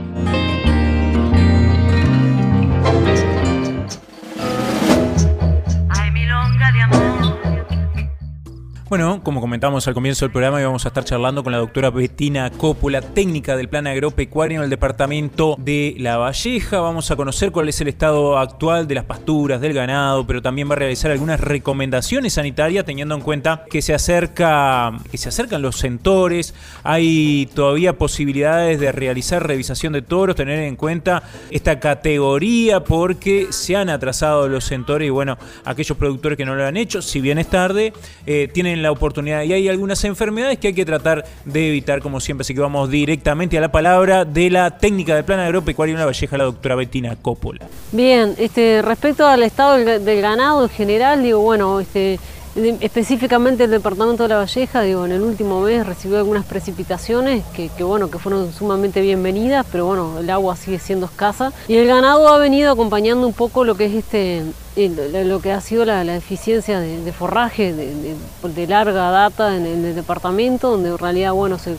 Bueno, 8.89 9.21
como 9.23 9.39
comentamos 9.39 9.87
al 9.87 9.93
comienzo 9.93 10.25
del 10.25 10.31
programa, 10.31 10.63
vamos 10.63 10.83
a 10.83 10.87
estar 10.87 11.03
charlando 11.03 11.43
con 11.43 11.51
la 11.51 11.59
doctora 11.59 11.91
Bettina 11.91 12.49
Coppola, 12.49 13.01
técnica 13.01 13.55
del 13.55 13.69
plan 13.69 13.85
agropecuario 13.85 14.57
en 14.57 14.63
el 14.63 14.71
departamento 14.71 15.55
de 15.59 15.93
La 15.99 16.17
Valleja. 16.17 16.79
Vamos 16.79 17.11
a 17.11 17.15
conocer 17.15 17.51
cuál 17.51 17.69
es 17.69 17.79
el 17.81 17.87
estado 17.87 18.39
actual 18.39 18.87
de 18.87 18.95
las 18.95 19.03
pasturas, 19.03 19.61
del 19.61 19.73
ganado, 19.73 20.25
pero 20.25 20.41
también 20.41 20.67
va 20.67 20.73
a 20.73 20.77
realizar 20.77 21.11
algunas 21.11 21.39
recomendaciones 21.39 22.33
sanitarias 22.33 22.83
teniendo 22.83 23.13
en 23.13 23.21
cuenta 23.21 23.63
que 23.69 23.83
se 23.83 23.93
acerca, 23.93 24.97
que 25.11 25.19
se 25.19 25.29
acercan 25.29 25.61
los 25.61 25.75
centores, 25.75 26.55
hay 26.81 27.47
todavía 27.53 27.95
posibilidades 27.95 28.79
de 28.79 28.91
realizar 28.91 29.45
revisación 29.45 29.93
de 29.93 30.01
toros, 30.01 30.35
tener 30.35 30.61
en 30.61 30.75
cuenta 30.75 31.21
esta 31.51 31.79
categoría 31.79 32.83
porque 32.83 33.49
se 33.51 33.75
han 33.75 33.91
atrasado 33.91 34.47
los 34.47 34.63
centores 34.63 35.05
y 35.05 35.11
bueno, 35.11 35.37
aquellos 35.63 35.95
productores 35.95 36.39
que 36.39 36.45
no 36.45 36.55
lo 36.55 36.65
han 36.65 36.75
hecho, 36.75 37.03
si 37.03 37.21
bien 37.21 37.37
es 37.37 37.51
tarde, 37.51 37.93
eh, 38.25 38.49
tienen 38.51 38.78
la 38.81 38.91
oportunidad. 38.91 39.43
Y 39.43 39.53
hay 39.53 39.67
algunas 39.69 40.03
enfermedades 40.03 40.57
que 40.59 40.67
hay 40.67 40.73
que 40.73 40.85
tratar 40.85 41.25
de 41.45 41.69
evitar, 41.69 42.01
como 42.01 42.19
siempre. 42.19 42.41
Así 42.41 42.53
que 42.53 42.61
vamos 42.61 42.89
directamente 42.89 43.57
a 43.57 43.61
la 43.61 43.71
palabra 43.71 44.25
de 44.25 44.49
la 44.49 44.77
técnica 44.77 45.15
de 45.15 45.23
plan 45.23 45.39
agropecuario 45.39 45.95
en 45.95 45.99
la 45.99 46.05
Valleja, 46.05 46.37
la 46.37 46.45
doctora 46.45 46.75
Bettina 46.75 47.15
Coppola. 47.21 47.67
Bien, 47.91 48.35
este, 48.37 48.81
respecto 48.81 49.27
al 49.27 49.43
estado 49.43 49.77
del, 49.77 50.21
ganado 50.21 50.63
en 50.63 50.69
general, 50.69 51.23
digo, 51.23 51.39
bueno, 51.39 51.79
este, 51.79 52.19
específicamente 52.55 53.65
el 53.65 53.71
departamento 53.71 54.23
de 54.23 54.29
La 54.29 54.37
Valleja, 54.37 54.81
digo, 54.81 55.05
en 55.05 55.11
el 55.11 55.21
último 55.21 55.61
mes 55.61 55.85
recibió 55.85 56.17
algunas 56.17 56.45
precipitaciones 56.45 57.43
que, 57.53 57.69
que, 57.69 57.83
bueno, 57.83 58.09
que 58.09 58.19
fueron 58.19 58.51
sumamente 58.53 59.01
bienvenidas, 59.01 59.65
pero 59.71 59.85
bueno, 59.85 60.19
el 60.19 60.29
agua 60.29 60.55
sigue 60.55 60.79
siendo 60.79 61.05
escasa. 61.05 61.53
Y 61.67 61.75
el 61.75 61.87
ganado 61.87 62.27
ha 62.27 62.37
venido 62.37 62.71
acompañando 62.71 63.27
un 63.27 63.33
poco 63.33 63.63
lo 63.63 63.75
que 63.75 63.85
es 63.85 63.93
este 63.93 64.43
lo 64.87 65.41
que 65.41 65.51
ha 65.51 65.59
sido 65.59 65.83
la, 65.83 66.15
eficiencia 66.15 66.79
de, 66.79 67.11
forraje 67.11 67.73
de, 67.73 68.67
larga 68.67 69.11
data 69.11 69.55
en, 69.55 69.65
el 69.65 69.95
departamento, 69.95 70.71
donde 70.71 70.89
en 70.89 70.97
realidad 70.97 71.33
bueno, 71.33 71.57
se, 71.59 71.75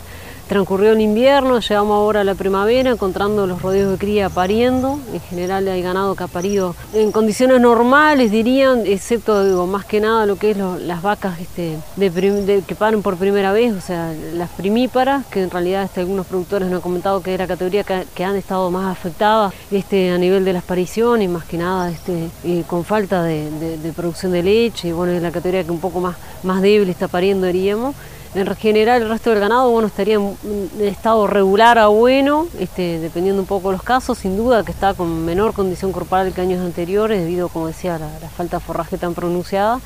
transcurrió 0.51 0.91
el 0.91 1.01
invierno, 1.01 1.61
llegamos 1.61 1.95
ahora 1.95 2.23
a 2.23 2.25
la 2.25 2.35
primavera 2.35 2.91
encontrando 2.91 3.47
los 3.47 3.63
rodeos 3.63 3.93
de 3.93 3.99
cría 3.99 4.29
pariendo. 4.29 4.99
En 5.13 5.21
general 5.21 5.69
hay 5.69 5.81
ganado 5.81 6.17
que 6.17 6.25
ha 6.25 6.27
parido 6.27 6.75
en 6.93 7.13
condiciones 7.13 7.61
normales, 7.61 8.33
dirían, 8.33 8.85
excepto 8.85 9.65
más 9.69 9.85
que 9.85 10.01
nada 10.01 10.27
lo 10.27 10.35
que 10.35 10.51
es 10.51 10.57
las 10.57 11.03
vacas 11.03 11.39
este, 11.39 11.77
de, 11.95 12.65
que 12.67 12.75
paren 12.75 13.01
por 13.01 13.17
primera 13.17 13.53
vez, 13.53 13.73
o 13.77 13.81
sea, 13.81 14.13
las 14.35 14.51
primíparas, 14.51 15.25
que 15.27 15.41
en 15.41 15.53
realidad 15.53 15.85
este, 15.85 16.01
algunos 16.01 16.27
productores 16.27 16.67
nos 16.67 16.79
han 16.79 16.83
comentado 16.83 17.23
que 17.23 17.33
era 17.33 17.47
categoría 17.47 17.85
que, 17.85 18.25
han 18.25 18.35
estado 18.35 18.73
más 18.73 18.91
afectadas 18.91 19.55
este, 19.71 20.11
a 20.11 20.19
nivel 20.19 20.45
de 20.45 20.53
las 20.53 20.65
pariciones, 20.65 21.31
más 21.31 21.45
que 21.45 21.59
nada 21.59 21.93
este, 21.93 22.29
eh, 22.43 22.65
con 22.67 22.85
falta 22.85 23.23
de, 23.23 23.93
producción 23.95 24.33
de 24.33 24.43
leche, 24.43 24.89
y 24.89 24.93
bueno, 24.93 25.13
es 25.13 25.23
la 25.23 25.31
categoría 25.31 25.63
que 25.63 25.71
un 25.71 25.81
poco 25.81 26.01
más, 26.01 26.17
más 26.43 26.61
débil 26.61 26.89
está 26.91 27.07
pariendo, 27.07 27.47
diríamos. 27.47 27.95
En 28.33 28.47
general 28.55 29.03
el 29.03 29.09
resto 29.09 29.31
del 29.31 29.41
ganado 29.41 29.71
bueno, 29.71 29.89
estaría 29.89 30.15
en 30.15 30.39
estado 30.81 31.27
regular 31.27 31.79
a 31.79 31.89
bueno, 31.89 32.47
este, 32.61 33.01
dependiendo 33.01 33.43
un 33.43 33.47
poco 33.47 33.71
de 33.71 33.77
los 33.77 33.83
casos, 33.83 34.19
sin 34.19 34.37
duda 34.37 34.63
que 34.63 34.71
está 34.71 34.95
con 34.95 35.25
menor 35.25 35.53
condición 35.53 35.91
corporal 35.91 36.33
que 36.33 36.41
años 36.41 36.65
anteriores, 36.65 37.23
debido, 37.23 37.49
como 37.49 37.67
decía, 37.67 37.97
a 37.97 37.99
la, 37.99 38.09
falta 38.37 38.59
de 38.59 38.65
forraje 38.65 38.99
tan 38.99 39.15
pronunciada. 39.15 39.81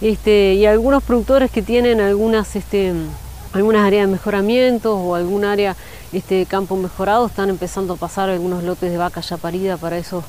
Este, 0.00 0.54
y 0.54 0.66
algunos 0.66 1.04
productores 1.04 1.52
que 1.52 1.62
tienen 1.62 2.00
algunas, 2.00 2.56
este, 2.56 2.92
algunas 3.52 3.86
áreas 3.86 4.08
de 4.08 4.12
mejoramiento 4.12 4.96
o 4.96 5.14
algún 5.14 5.44
área 5.44 5.76
este, 6.12 6.46
campo 6.46 6.76
mejorado 6.76 7.26
están 7.26 7.48
empezando 7.48 7.94
a 7.94 7.96
pasar 7.96 8.28
algunos 8.28 8.64
lotes 8.64 8.90
de 8.90 8.98
vaca 8.98 9.20
ya 9.20 9.36
parida 9.36 9.76
para 9.76 9.98
esos, 9.98 10.24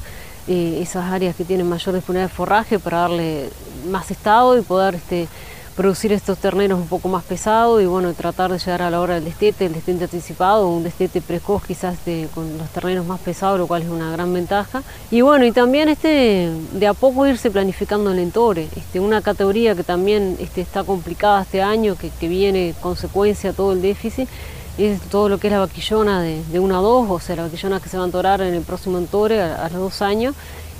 eh, 0.48 0.78
esas 0.84 1.12
áreas 1.12 1.36
que 1.36 1.44
tienen 1.44 1.68
mayor 1.68 1.96
disponibilidad 1.96 2.30
de 2.30 2.36
forraje 2.36 2.78
para 2.78 3.00
darle 3.00 3.50
más 3.90 4.12
estado 4.12 4.56
y 4.56 4.62
poder 4.62 4.94
este, 4.94 5.28
producir 5.76 6.14
estos 6.14 6.38
terneros 6.38 6.80
un 6.80 6.88
poco 6.88 7.10
más 7.10 7.24
pesados 7.24 7.82
y 7.82 7.86
bueno, 7.86 8.14
tratar 8.14 8.52
de 8.52 8.60
llegar 8.60 8.82
a 8.82 8.90
la 8.90 9.02
hora 9.02 9.16
del 9.16 9.26
destete, 9.26 9.66
el 9.66 9.74
destete 9.74 10.06
anticipado, 10.06 10.70
un 10.70 10.84
destete 10.84 11.22
precoz 11.22 11.66
quizás 11.66 11.98
con 12.34 12.58
los 12.58 12.70
terneros 12.70 13.06
más 13.06 13.20
pesados, 13.20 13.60
lo 13.60 13.68
cual 13.68 13.82
es 13.82 13.90
una 13.90 14.12
gran 14.12 14.34
ventaja. 14.34 14.84
Y 15.12 15.22
bueno, 15.22 15.46
y 15.46 15.52
también 15.52 15.90
este, 15.90 16.50
de 16.72 16.88
a 16.88 16.94
poco 16.94 17.28
irse 17.28 17.52
planificando 17.52 18.12
el 18.12 18.20
entore, 18.20 18.70
este, 18.76 19.00
una 19.02 19.22
categoría 19.22 19.76
que 19.76 19.84
también 19.84 20.38
este, 20.40 20.62
está 20.62 20.84
complicada 20.84 21.42
este 21.42 21.62
año, 21.62 21.96
que, 21.96 22.10
que 22.10 22.28
viene 22.30 22.74
consecuencia 22.82 23.52
todo 23.52 23.74
el 23.74 23.82
déficit, 23.82 24.30
es 24.78 25.02
todo 25.02 25.30
lo 25.30 25.38
que 25.38 25.48
es 25.48 25.54
la 25.54 25.60
vaquillona 25.60 26.22
de, 26.22 26.42
de 26.52 26.60
1 26.60 26.78
a 26.78 26.82
2, 26.82 27.10
o 27.10 27.20
sea, 27.20 27.36
la 27.36 27.44
vaquillona 27.44 27.80
que 27.80 27.90
se 27.90 27.98
va 27.98 28.04
a 28.04 28.06
entorar 28.06 28.42
en 28.42 28.54
el 28.54 28.62
próximo 28.62 28.98
entore 28.98 29.42
a, 29.42 29.66
a 29.66 29.70
los 29.70 29.80
dos 29.80 30.02
años, 30.02 30.36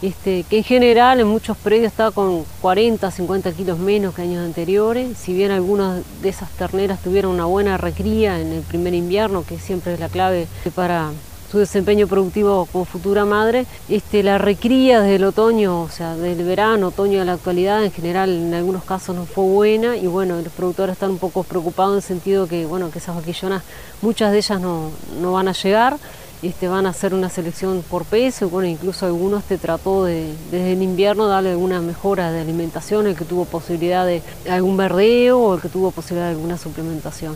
este, 0.06 0.44
que 0.44 0.58
en 0.58 0.64
general 0.64 1.20
en 1.20 1.28
muchos 1.28 1.58
predios 1.58 1.92
está 1.92 2.12
con 2.12 2.46
40, 2.62 3.10
50 3.10 3.52
kilos 3.54 3.80
menos 3.80 4.14
que 4.14 4.22
años 4.22 4.46
anteriores, 4.46 5.18
si 5.18 5.34
bien 5.34 5.50
algunas 5.50 6.04
de 6.22 6.30
esas 6.30 6.50
terneras 6.52 7.00
tuvieron 7.02 7.32
una 7.32 7.46
buena 7.46 7.78
recría 7.78 8.40
en 8.40 8.54
el 8.54 8.62
primer 8.62 8.94
invierno, 8.94 9.44
que 9.44 9.58
siempre 9.58 9.94
es 9.94 10.00
la 10.00 10.10
clave 10.10 10.48
para 10.76 11.12
su 11.52 11.58
desempeño 11.58 12.06
productivo 12.06 12.68
como 12.72 12.86
futura 12.86 13.26
madre, 13.26 13.66
este, 13.90 14.22
la 14.22 14.38
recría 14.38 15.02
desde 15.02 15.16
el 15.16 15.24
otoño, 15.24 15.82
o 15.82 15.90
sea, 15.90 16.16
del 16.16 16.44
verano, 16.44 16.90
otoño 16.90 17.20
de 17.20 17.26
la 17.26 17.34
actualidad, 17.34 17.84
en 17.84 17.92
general 17.92 18.30
en 18.30 18.54
algunos 18.54 18.84
casos 18.84 19.16
no 19.16 19.26
fue 19.26 19.46
buena. 19.46 19.96
Y 19.98 20.06
bueno, 20.06 20.40
los 20.42 20.54
productores 20.54 20.94
están 20.94 21.12
un 21.12 21.18
poco 21.18 21.44
preocupados 21.44 21.94
en 21.94 21.98
el 21.98 22.04
sentido 22.04 22.48
que, 22.48 22.66
bueno, 22.66 22.92
que 22.92 23.00
esas 23.00 23.16
vaquillonas, 23.16 23.64
muchas 24.02 24.32
de 24.32 24.38
ellas 24.38 24.60
no, 24.60 24.92
no 25.22 25.34
van 25.34 25.48
a 25.48 25.54
llegar 25.54 25.98
este, 26.46 26.68
van 26.68 26.86
a 26.86 26.90
hacer 26.90 27.14
una 27.14 27.30
selección 27.30 27.84
por 27.90 28.06
peso, 28.06 28.50
bueno, 28.50 28.68
incluso 28.68 29.08
algunos 29.08 29.44
te 29.46 29.58
trató 29.58 30.06
de, 30.06 30.32
desde 30.52 30.74
el 30.74 30.84
invierno 30.84 31.28
darle 31.28 31.52
alguna 31.52 31.82
mejora 31.82 32.32
de 32.32 32.42
alimentación, 32.42 33.08
el 33.08 33.16
que 33.16 33.26
tuvo 33.26 33.46
posibilidad 33.46 34.06
de 34.06 34.22
algún 34.48 34.78
verdeo 34.78 35.40
o 35.40 35.56
el 35.56 35.62
que 35.62 35.70
tuvo 35.70 35.90
posibilidad 35.90 36.28
de 36.28 36.36
alguna 36.36 36.58
suplementación. 36.60 37.36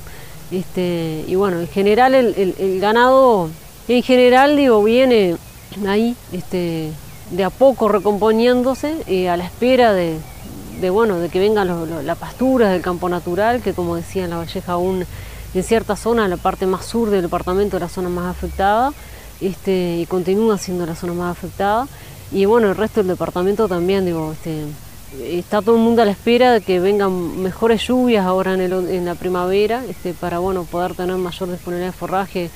Este, 0.52 1.24
y 1.28 1.34
bueno, 1.34 1.60
en 1.60 1.68
general 1.68 2.14
el, 2.14 2.80
ganado, 2.80 3.50
en 3.88 4.04
general 4.04 4.56
digo, 4.56 4.84
viene 4.84 5.38
ahí 5.88 6.16
este, 6.32 6.92
de 7.32 7.44
a 7.44 7.50
poco 7.50 7.88
recomponiéndose 7.88 8.96
eh, 9.08 9.28
a 9.28 9.38
la 9.38 9.46
espera 9.46 9.94
de, 9.94 10.20
bueno, 10.92 11.20
de 11.20 11.30
que 11.30 11.40
vengan 11.40 12.06
la 12.06 12.16
pastura 12.16 12.70
del 12.70 12.84
campo 12.84 13.10
natural, 13.10 13.62
que 13.62 13.74
como 13.74 13.96
decía 13.96 14.26
en 14.26 14.30
la 14.30 14.38
Valleja 14.38 14.74
aún 14.74 15.06
en 15.54 15.64
cierta 15.64 15.96
zona, 15.96 16.28
la 16.28 16.38
parte 16.38 16.66
más 16.66 16.86
sur 16.86 17.10
del 17.10 17.24
departamento, 17.24 17.80
la 17.80 17.90
zona 17.90 18.10
más 18.10 18.28
afectada, 18.28 18.94
este, 19.42 19.98
y 19.98 20.06
continúa 20.06 20.58
siendo 20.58 20.86
la 20.86 20.96
zona 20.96 21.14
más 21.14 21.32
afectada. 21.32 21.88
Y 22.32 22.46
bueno, 22.46 22.70
el 22.70 22.76
resto 22.76 23.00
del 23.00 23.08
departamento 23.08 23.68
también, 23.68 24.06
digo, 24.06 24.34
este, 24.34 24.66
está 25.24 25.62
todo 25.62 25.76
el 25.76 25.82
mundo 25.82 26.02
a 26.02 26.06
la 26.06 26.12
espera 26.12 26.54
de 26.54 26.62
que 26.62 26.80
vengan 26.80 27.42
mejores 27.42 27.88
lluvias 27.88 28.26
ahora 28.26 28.54
en, 28.54 28.62
en 28.62 29.06
la 29.06 29.16
primavera, 29.16 29.84
este, 29.90 30.14
para 30.14 30.40
bueno, 30.40 30.64
poder 30.66 30.94
tener 30.94 31.18
mayor 31.18 31.50
disponibilidad 31.50 31.92
de 31.92 31.98
forraje 31.98 32.50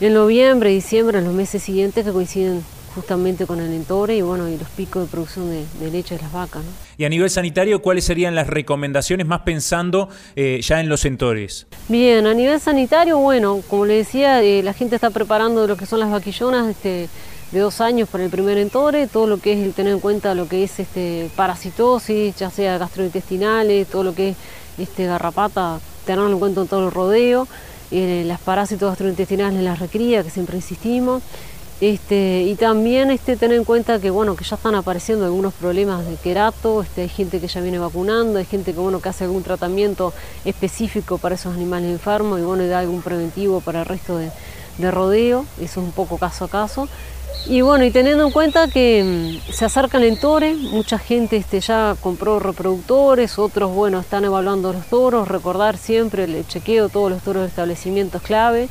en 0.00 0.14
noviembre, 0.14 0.70
diciembre, 0.70 1.18
en 1.18 1.24
los 1.24 1.34
meses 1.34 1.62
siguientes 1.62 2.04
que 2.04 2.12
coinciden 2.12 2.64
justamente 2.94 3.46
con 3.46 3.60
el 3.60 3.72
entore 3.72 4.16
y 4.16 4.22
bueno 4.22 4.48
y 4.48 4.56
los 4.56 4.68
picos 4.70 5.02
de 5.02 5.08
producción 5.08 5.50
de, 5.50 5.90
leche 5.90 6.16
de 6.16 6.22
las 6.22 6.32
vacas. 6.32 6.62
Y 6.96 7.04
a 7.04 7.08
nivel 7.08 7.30
sanitario, 7.30 7.82
¿cuáles 7.82 8.04
serían 8.04 8.34
las 8.34 8.46
recomendaciones 8.46 9.26
más 9.26 9.40
pensando 9.40 10.08
eh, 10.36 10.60
ya 10.62 10.80
en 10.80 10.88
los 10.88 11.04
entores? 11.04 11.66
Bien, 11.88 12.26
a 12.26 12.34
nivel 12.34 12.60
sanitario, 12.60 13.18
bueno, 13.18 13.60
como 13.68 13.86
le 13.86 13.94
decía, 13.94 14.42
eh, 14.42 14.62
la 14.62 14.72
gente 14.72 14.96
está 14.96 15.10
preparando 15.10 15.66
lo 15.66 15.76
que 15.76 15.86
son 15.86 16.00
las 16.00 16.10
vaquillonas 16.10 16.68
este, 16.68 17.08
de 17.50 17.60
dos 17.60 17.80
años 17.80 18.08
para 18.08 18.24
el 18.24 18.30
primer 18.30 18.58
entore, 18.58 19.06
todo 19.06 19.26
lo 19.26 19.38
que 19.38 19.52
es 19.52 19.58
el 19.60 19.74
tener 19.74 19.92
en 19.92 20.00
cuenta 20.00 20.34
lo 20.34 20.48
que 20.48 20.64
es 20.64 20.80
este, 20.80 21.30
parasitosis, 21.36 22.36
ya 22.36 22.50
sea 22.50 22.78
gastrointestinales, 22.78 23.86
todo 23.88 24.04
lo 24.04 24.14
que 24.14 24.30
es 24.30 24.36
este, 24.78 25.06
garrapata, 25.06 25.80
tenerlo 26.06 26.32
en 26.32 26.38
cuenta 26.38 26.62
en 26.62 26.68
todo 26.68 26.86
el 26.86 26.90
rodeo, 26.90 27.46
eh, 27.90 28.24
las 28.26 28.40
parásitos 28.40 28.88
gastrointestinales 28.88 29.58
en 29.58 29.64
la 29.64 29.74
recría, 29.74 30.22
que 30.22 30.30
siempre 30.30 30.56
insistimos. 30.56 31.22
Este, 31.82 32.42
y 32.42 32.54
también 32.54 33.10
este, 33.10 33.36
tener 33.36 33.56
en 33.56 33.64
cuenta 33.64 33.98
que, 33.98 34.10
bueno, 34.10 34.36
que 34.36 34.44
ya 34.44 34.54
están 34.54 34.76
apareciendo 34.76 35.24
algunos 35.24 35.52
problemas 35.52 36.06
de 36.06 36.14
querato, 36.14 36.80
este, 36.80 37.00
hay 37.00 37.08
gente 37.08 37.40
que 37.40 37.48
ya 37.48 37.60
viene 37.60 37.80
vacunando, 37.80 38.38
hay 38.38 38.44
gente 38.44 38.72
que, 38.72 38.78
bueno, 38.78 39.00
que 39.00 39.08
hace 39.08 39.24
algún 39.24 39.42
tratamiento 39.42 40.12
específico 40.44 41.18
para 41.18 41.34
esos 41.34 41.56
animales 41.56 41.90
enfermos 41.90 42.38
y, 42.38 42.44
bueno, 42.44 42.62
y 42.62 42.68
da 42.68 42.78
algún 42.78 43.02
preventivo 43.02 43.60
para 43.60 43.80
el 43.80 43.86
resto 43.86 44.16
de, 44.16 44.30
rodeo, 44.92 45.44
eso 45.56 45.80
es 45.80 45.86
un 45.86 45.90
poco 45.90 46.18
caso 46.18 46.44
a 46.44 46.48
caso. 46.48 46.88
Y 47.46 47.62
bueno, 47.62 47.84
y 47.84 47.90
teniendo 47.90 48.24
en 48.24 48.30
cuenta 48.30 48.68
que 48.68 49.40
mm, 49.42 49.52
se 49.52 49.64
acercan 49.64 50.04
en 50.04 50.20
tores, 50.20 50.56
mucha 50.56 51.00
gente 51.00 51.36
este, 51.36 51.58
ya 51.58 51.96
compró 52.00 52.38
reproductores, 52.38 53.40
otros 53.40 53.74
bueno 53.74 53.98
están 53.98 54.24
evaluando 54.24 54.72
los 54.72 54.86
toros, 54.86 55.26
recordar 55.26 55.76
siempre 55.76 56.24
el 56.24 56.46
chequeo 56.46 56.86
de 56.86 56.92
todos 56.92 57.10
los 57.10 57.22
toros 57.22 57.42
de 57.42 57.48
establecimientos 57.48 58.22
clave, 58.22 58.68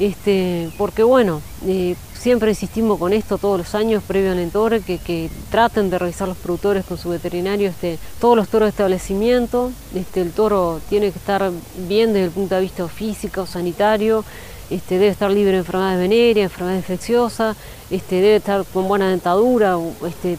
este, 0.00 0.70
porque 0.76 1.02
bueno, 1.02 1.40
eh, 1.66 1.94
Siempre 2.20 2.50
insistimos 2.50 2.98
con 2.98 3.14
esto 3.14 3.38
todos 3.38 3.56
los 3.56 3.74
años, 3.74 4.02
previo 4.06 4.32
al 4.32 4.38
entore, 4.40 4.82
que, 4.82 5.30
traten 5.50 5.88
de 5.88 5.98
revisar 5.98 6.28
los 6.28 6.36
productores 6.36 6.84
con 6.84 6.98
su 6.98 7.08
veterinario 7.08 7.70
este, 7.70 7.98
todos 8.20 8.36
los 8.36 8.50
toros 8.50 8.66
de 8.66 8.70
establecimiento. 8.72 9.72
Este, 9.94 10.20
el 10.20 10.32
toro 10.32 10.82
tiene 10.90 11.12
que 11.12 11.18
estar 11.18 11.50
bien 11.88 12.12
desde 12.12 12.26
el 12.26 12.30
punto 12.30 12.56
de 12.56 12.60
vista 12.60 12.86
físico, 12.88 13.46
sanitario, 13.46 14.22
este, 14.70 14.98
debe 14.98 15.08
estar 15.08 15.30
libre 15.30 15.52
de 15.52 15.58
enfermedades 15.58 15.98
venéreas, 15.98 16.50
enfermedades 16.50 16.84
infecciosas, 16.84 17.56
este, 17.90 18.16
debe 18.16 18.36
estar 18.36 18.64
con 18.72 18.86
buena 18.86 19.10
dentadura. 19.10 19.76
Este, 20.06 20.38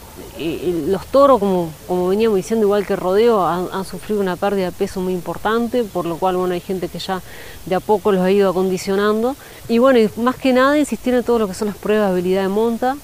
los 0.87 1.05
toros, 1.07 1.39
como, 1.39 2.07
veníamos 2.07 2.37
diciendo, 2.37 2.65
igual 2.65 2.85
que 2.85 2.95
rodeo, 2.95 3.45
han, 3.45 3.85
sufrido 3.85 4.21
una 4.21 4.37
pérdida 4.37 4.65
de 4.67 4.71
peso 4.71 5.01
muy 5.01 5.13
importante, 5.13 5.83
por 5.83 6.05
lo 6.05 6.17
cual 6.17 6.37
bueno, 6.37 6.53
hay 6.53 6.61
gente 6.61 6.87
que 6.87 6.97
ya 6.97 7.21
de 7.65 7.75
a 7.75 7.81
poco 7.81 8.11
los 8.13 8.21
ha 8.21 8.31
ido 8.31 8.49
acondicionando. 8.49 9.35
Y 9.67 9.79
bueno, 9.79 9.99
más 10.17 10.37
que 10.37 10.53
nada 10.53 10.77
insistir 10.77 11.13
en 11.13 11.23
todo 11.23 11.39
lo 11.39 11.47
que 11.47 11.53
son 11.53 11.67
las 11.67 11.77
pruebas 11.77 12.07
de 12.07 12.13
habilidad 12.13 12.43
de 12.43 12.47
monta, 12.47 12.95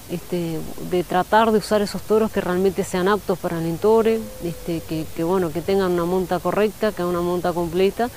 de 0.90 1.04
tratar 1.04 1.52
de 1.52 1.58
usar 1.58 1.82
esos 1.82 2.00
toros 2.02 2.32
que 2.32 2.40
realmente 2.40 2.84
sean 2.84 3.06
aptos 3.06 3.38
para 3.38 3.58
el 3.58 3.66
entore, 3.66 4.18
que, 4.66 4.80
que, 4.88 5.62
tengan 5.62 5.92
una 5.92 6.04
monta 6.04 6.38
correcta, 6.38 6.92
que 6.92 7.04
una 7.04 7.20
monta 7.20 7.52
completa 7.52 8.08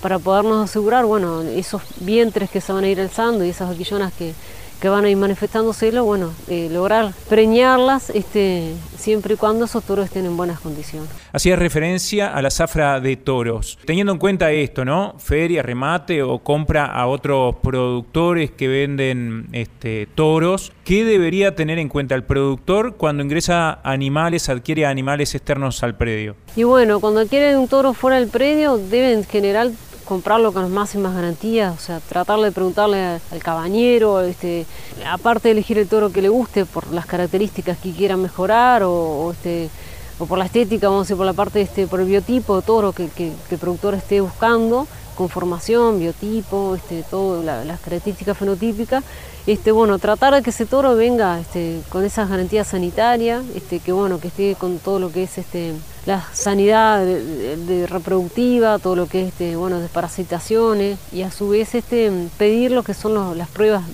para 0.00 0.18
podernos 0.18 0.68
asegurar, 0.68 1.04
bueno, 1.04 1.42
esos 1.42 1.82
vientres 2.00 2.50
que 2.50 2.60
se 2.60 2.72
van 2.72 2.84
a 2.84 2.88
ir 2.88 3.00
alzando 3.00 3.44
y 3.44 3.50
esas 3.50 3.68
vaquillonas 3.68 4.12
que, 4.12 4.34
que 4.80 4.88
van 4.88 5.04
a 5.04 5.10
ir 5.10 5.16
manifestándoselo, 5.16 6.04
bueno, 6.04 6.32
eh, 6.48 6.68
lograr 6.72 7.12
preñarlas 7.28 8.08
este, 8.10 8.72
siempre 8.96 9.34
y 9.34 9.36
cuando 9.36 9.66
esos 9.66 9.84
toros 9.84 10.06
estén 10.06 10.24
en 10.24 10.36
buenas 10.36 10.58
condiciones. 10.60 11.08
Hacía 11.32 11.54
referencia 11.56 12.28
a 12.34 12.40
la 12.40 12.50
zafra 12.50 12.98
de 12.98 13.16
toros. 13.16 13.78
Teniendo 13.84 14.12
en 14.12 14.18
cuenta 14.18 14.50
esto, 14.52 14.84
¿no? 14.84 15.14
Feria, 15.18 15.62
remate 15.62 16.22
o 16.22 16.38
compra 16.38 16.86
a 16.86 17.06
otros 17.06 17.56
productores 17.56 18.50
que 18.52 18.68
venden 18.68 19.48
este, 19.52 20.08
toros, 20.14 20.72
¿qué 20.82 21.04
debería 21.04 21.54
tener 21.54 21.78
en 21.78 21.88
cuenta 21.88 22.14
el 22.14 22.24
productor 22.24 22.96
cuando 22.96 23.22
ingresa 23.22 23.80
animales, 23.84 24.48
adquiere 24.48 24.86
animales 24.86 25.34
externos 25.34 25.82
al 25.82 25.96
predio? 25.96 26.36
Y 26.56 26.62
bueno, 26.62 27.00
cuando 27.00 27.20
adquiere 27.20 27.56
un 27.56 27.68
toro 27.68 27.92
fuera 27.92 28.18
del 28.18 28.28
predio, 28.28 28.78
deben 28.78 29.18
en 29.18 29.24
general 29.24 29.74
comprarlo 30.10 30.52
con 30.52 30.62
las 30.62 30.72
máximas 30.72 31.14
garantías, 31.14 31.72
o 31.72 31.78
sea, 31.78 32.00
tratar 32.00 32.40
de 32.40 32.50
preguntarle 32.50 33.20
al 33.30 33.42
cabañero, 33.44 34.20
este, 34.22 34.66
aparte 35.08 35.46
de 35.46 35.52
elegir 35.52 35.78
el 35.78 35.86
toro 35.86 36.10
que 36.10 36.20
le 36.20 36.28
guste 36.28 36.66
por 36.66 36.92
las 36.92 37.06
características 37.06 37.78
que 37.78 37.92
quiera 37.92 38.16
mejorar 38.16 38.82
o, 38.82 39.30
este, 39.30 39.70
o 40.18 40.26
por 40.26 40.36
la 40.36 40.46
estética, 40.46 40.88
vamos 40.88 41.02
a 41.02 41.04
decir, 41.04 41.16
por 41.16 41.26
la 41.26 41.32
parte, 41.32 41.60
este, 41.60 41.86
por 41.86 42.00
el 42.00 42.06
biotipo 42.06 42.56
de 42.56 42.62
toro 42.62 42.92
que, 42.92 43.08
el 43.24 43.58
productor 43.58 43.94
esté 43.94 44.20
buscando, 44.20 44.88
conformación, 45.14 45.98
biotipo, 45.98 46.74
este, 46.74 47.02
todas 47.02 47.66
las 47.66 47.80
características 47.80 48.36
fenotípicas, 48.36 49.04
este, 49.46 49.72
bueno, 49.72 49.98
tratar 49.98 50.34
de 50.34 50.42
que 50.42 50.50
ese 50.50 50.66
toro 50.66 50.94
venga 50.96 51.40
este, 51.40 51.80
con 51.88 52.04
esas 52.04 52.28
garantías 52.28 52.68
sanitarias, 52.68 53.42
este, 53.54 53.80
que 53.80 53.92
bueno, 53.92 54.20
que 54.20 54.28
esté 54.28 54.54
con 54.54 54.78
todo 54.78 54.98
lo 54.98 55.10
que 55.10 55.22
es 55.22 55.38
este, 55.38 55.72
la 56.06 56.24
sanidad 56.32 57.04
de, 57.04 57.86
reproductiva, 57.88 58.78
todo 58.78 58.96
lo 58.96 59.06
que 59.06 59.22
es 59.22 59.28
este, 59.28 59.56
bueno, 59.56 59.80
desparasitaciones 59.80 60.98
y 61.12 61.22
a 61.22 61.30
su 61.30 61.48
vez 61.48 61.74
este, 61.74 62.12
pedir 62.38 62.70
lo 62.70 62.82
que 62.82 62.94
son 62.94 63.36
las 63.36 63.48
pruebas 63.48 63.84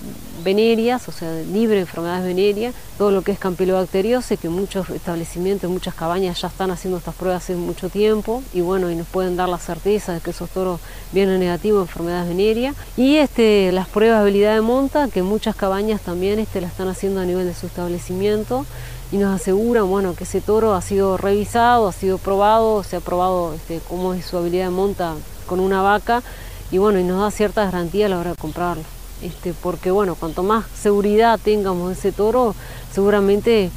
venerias, 0.47 1.09
o 1.09 1.11
sea, 1.11 1.29
libre 1.51 1.75
de 1.75 1.81
enfermedades 1.81 2.23
venéreas, 2.23 2.73
todo 2.97 3.11
lo 3.11 3.21
que 3.21 3.33
es 3.33 3.39
campilobacteriosis, 3.39 4.39
que 4.39 4.47
muchos 4.47 4.89
establecimientos, 4.91 5.69
muchas 5.69 5.93
cabañas 5.93 6.39
ya 6.39 6.47
están 6.47 6.71
haciendo 6.71 6.99
estas 6.99 7.15
pruebas 7.15 7.43
hace 7.43 7.55
mucho 7.57 7.89
tiempo 7.89 8.41
y 8.53 8.61
bueno, 8.61 8.89
y 8.89 8.95
nos 8.95 9.07
pueden 9.07 9.35
dar 9.35 9.49
la 9.49 9.57
certeza 9.57 10.13
de 10.13 10.21
que 10.21 10.29
esos 10.29 10.49
toros 10.49 10.79
vienen 11.11 11.41
negativos 11.41 11.79
de 11.79 11.89
enfermedades 11.89 12.29
venéreas. 12.29 12.77
Y 12.95 13.17
este, 13.17 13.73
las 13.73 13.89
pruebas 13.89 14.19
de 14.19 14.21
habilidad 14.21 14.55
de 14.55 14.61
monta, 14.61 15.09
que 15.09 15.21
muchas 15.21 15.53
cabañas 15.53 15.99
también 15.99 16.39
este, 16.39 16.61
la 16.61 16.67
están 16.67 16.87
haciendo 16.87 17.19
a 17.19 17.25
nivel 17.25 17.45
de 17.45 17.53
su 17.53 17.65
establecimiento 17.67 18.65
y 19.11 19.17
nos 19.17 19.35
aseguran 19.35 19.89
bueno, 19.89 20.15
que 20.15 20.23
ese 20.23 20.39
toro 20.39 20.75
ha 20.75 20.81
sido 20.81 21.17
revisado, 21.17 21.89
ha 21.89 21.91
sido 21.91 22.19
probado, 22.19 22.83
se 22.83 22.95
ha 22.95 23.01
probado 23.01 23.53
este, 23.53 23.81
cómo 23.89 24.13
es 24.13 24.25
su 24.25 24.37
habilidad 24.37 24.67
de 24.67 24.71
monta 24.71 25.13
con 25.45 25.59
una 25.59 25.81
vaca 25.81 26.23
y 26.71 26.77
bueno, 26.77 26.99
y 26.99 27.03
nos 27.03 27.19
da 27.19 27.31
cierta 27.31 27.65
garantía 27.65 28.05
a 28.05 28.09
la 28.09 28.19
hora 28.19 28.29
de 28.29 28.37
comprarlo. 28.37 28.96
Este, 29.21 29.53
porque 29.53 29.91
bueno, 29.91 30.15
cuanto 30.15 30.43
más 30.43 30.65
seguridad 30.67 31.39
tengamos 31.43 31.89
de 31.89 31.93
ese 31.95 32.11
toro, 32.11 32.55
seguramente 32.91 33.71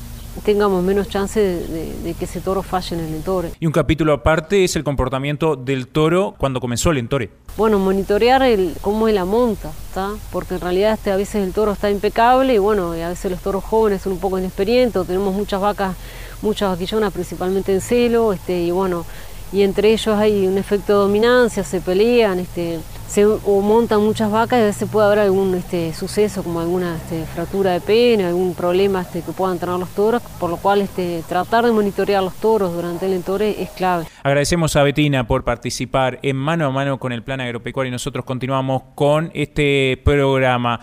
tengamos 0.44 0.82
menos 0.82 1.08
chance 1.08 1.40
de, 1.40 2.14
que 2.14 2.24
ese 2.24 2.40
toro 2.40 2.62
falle 2.62 2.96
en 2.96 3.04
el 3.04 3.14
entore. 3.14 3.52
Y 3.58 3.66
un 3.66 3.72
capítulo 3.72 4.12
aparte 4.12 4.64
es 4.64 4.76
el 4.76 4.84
comportamiento 4.84 5.56
del 5.56 5.88
toro 5.88 6.34
cuando 6.38 6.60
comenzó 6.60 6.90
el 6.90 6.98
entore. 6.98 7.30
Bueno, 7.56 7.78
monitorear 7.78 8.42
el, 8.42 8.74
cómo 8.80 9.08
es 9.08 9.14
la 9.14 9.24
monta, 9.24 9.70
¿está? 9.88 10.10
porque 10.30 10.54
en 10.54 10.60
realidad 10.60 10.94
este, 10.94 11.10
a 11.10 11.16
veces 11.16 11.44
el 11.44 11.52
toro 11.52 11.72
está 11.72 11.90
impecable 11.90 12.54
y 12.54 12.58
bueno, 12.58 12.92
a 12.92 13.08
veces 13.08 13.30
los 13.30 13.40
toros 13.40 13.64
jóvenes 13.64 14.02
son 14.02 14.12
un 14.12 14.18
poco 14.18 14.38
inexperientes, 14.38 15.06
tenemos 15.06 15.34
muchas 15.34 15.60
vacas, 15.60 15.96
muchas 16.42 16.70
vaquillonas 16.70 17.12
principalmente 17.12 17.72
en 17.72 17.80
celo, 17.80 18.32
este, 18.32 18.62
y 18.62 18.70
bueno, 18.70 19.04
y 19.52 19.62
entre 19.62 19.92
ellos 19.92 20.16
hay 20.16 20.46
un 20.46 20.58
efecto 20.58 20.92
de 20.92 20.98
dominancia, 21.00 21.64
se 21.64 21.80
pelean, 21.80 22.38
este, 22.38 22.78
se, 23.10 23.26
o 23.26 23.60
montan 23.60 24.00
muchas 24.02 24.30
vacas 24.30 24.60
y 24.60 24.62
a 24.62 24.66
veces 24.66 24.88
puede 24.88 25.06
haber 25.06 25.18
algún 25.18 25.54
este, 25.56 25.92
suceso 25.92 26.44
como 26.44 26.60
alguna 26.60 26.96
este, 26.96 27.24
fractura 27.26 27.72
de 27.72 27.80
pene, 27.80 28.24
algún 28.24 28.54
problema 28.54 29.00
este, 29.00 29.22
que 29.22 29.32
puedan 29.32 29.58
tener 29.58 29.76
los 29.78 29.88
toros, 29.90 30.22
por 30.38 30.48
lo 30.48 30.56
cual 30.58 30.80
este, 30.80 31.24
tratar 31.28 31.64
de 31.64 31.72
monitorear 31.72 32.22
los 32.22 32.34
toros 32.34 32.72
durante 32.72 33.06
el 33.06 33.14
entore 33.14 33.60
es 33.60 33.70
clave. 33.70 34.06
Agradecemos 34.22 34.76
a 34.76 34.84
Betina 34.84 35.26
por 35.26 35.42
participar 35.42 36.20
en 36.22 36.36
mano 36.36 36.66
a 36.66 36.70
mano 36.70 37.00
con 37.00 37.12
el 37.12 37.24
Plan 37.24 37.40
Agropecuario 37.40 37.88
y 37.88 37.92
nosotros 37.92 38.24
continuamos 38.24 38.82
con 38.94 39.32
este 39.34 40.00
programa. 40.04 40.80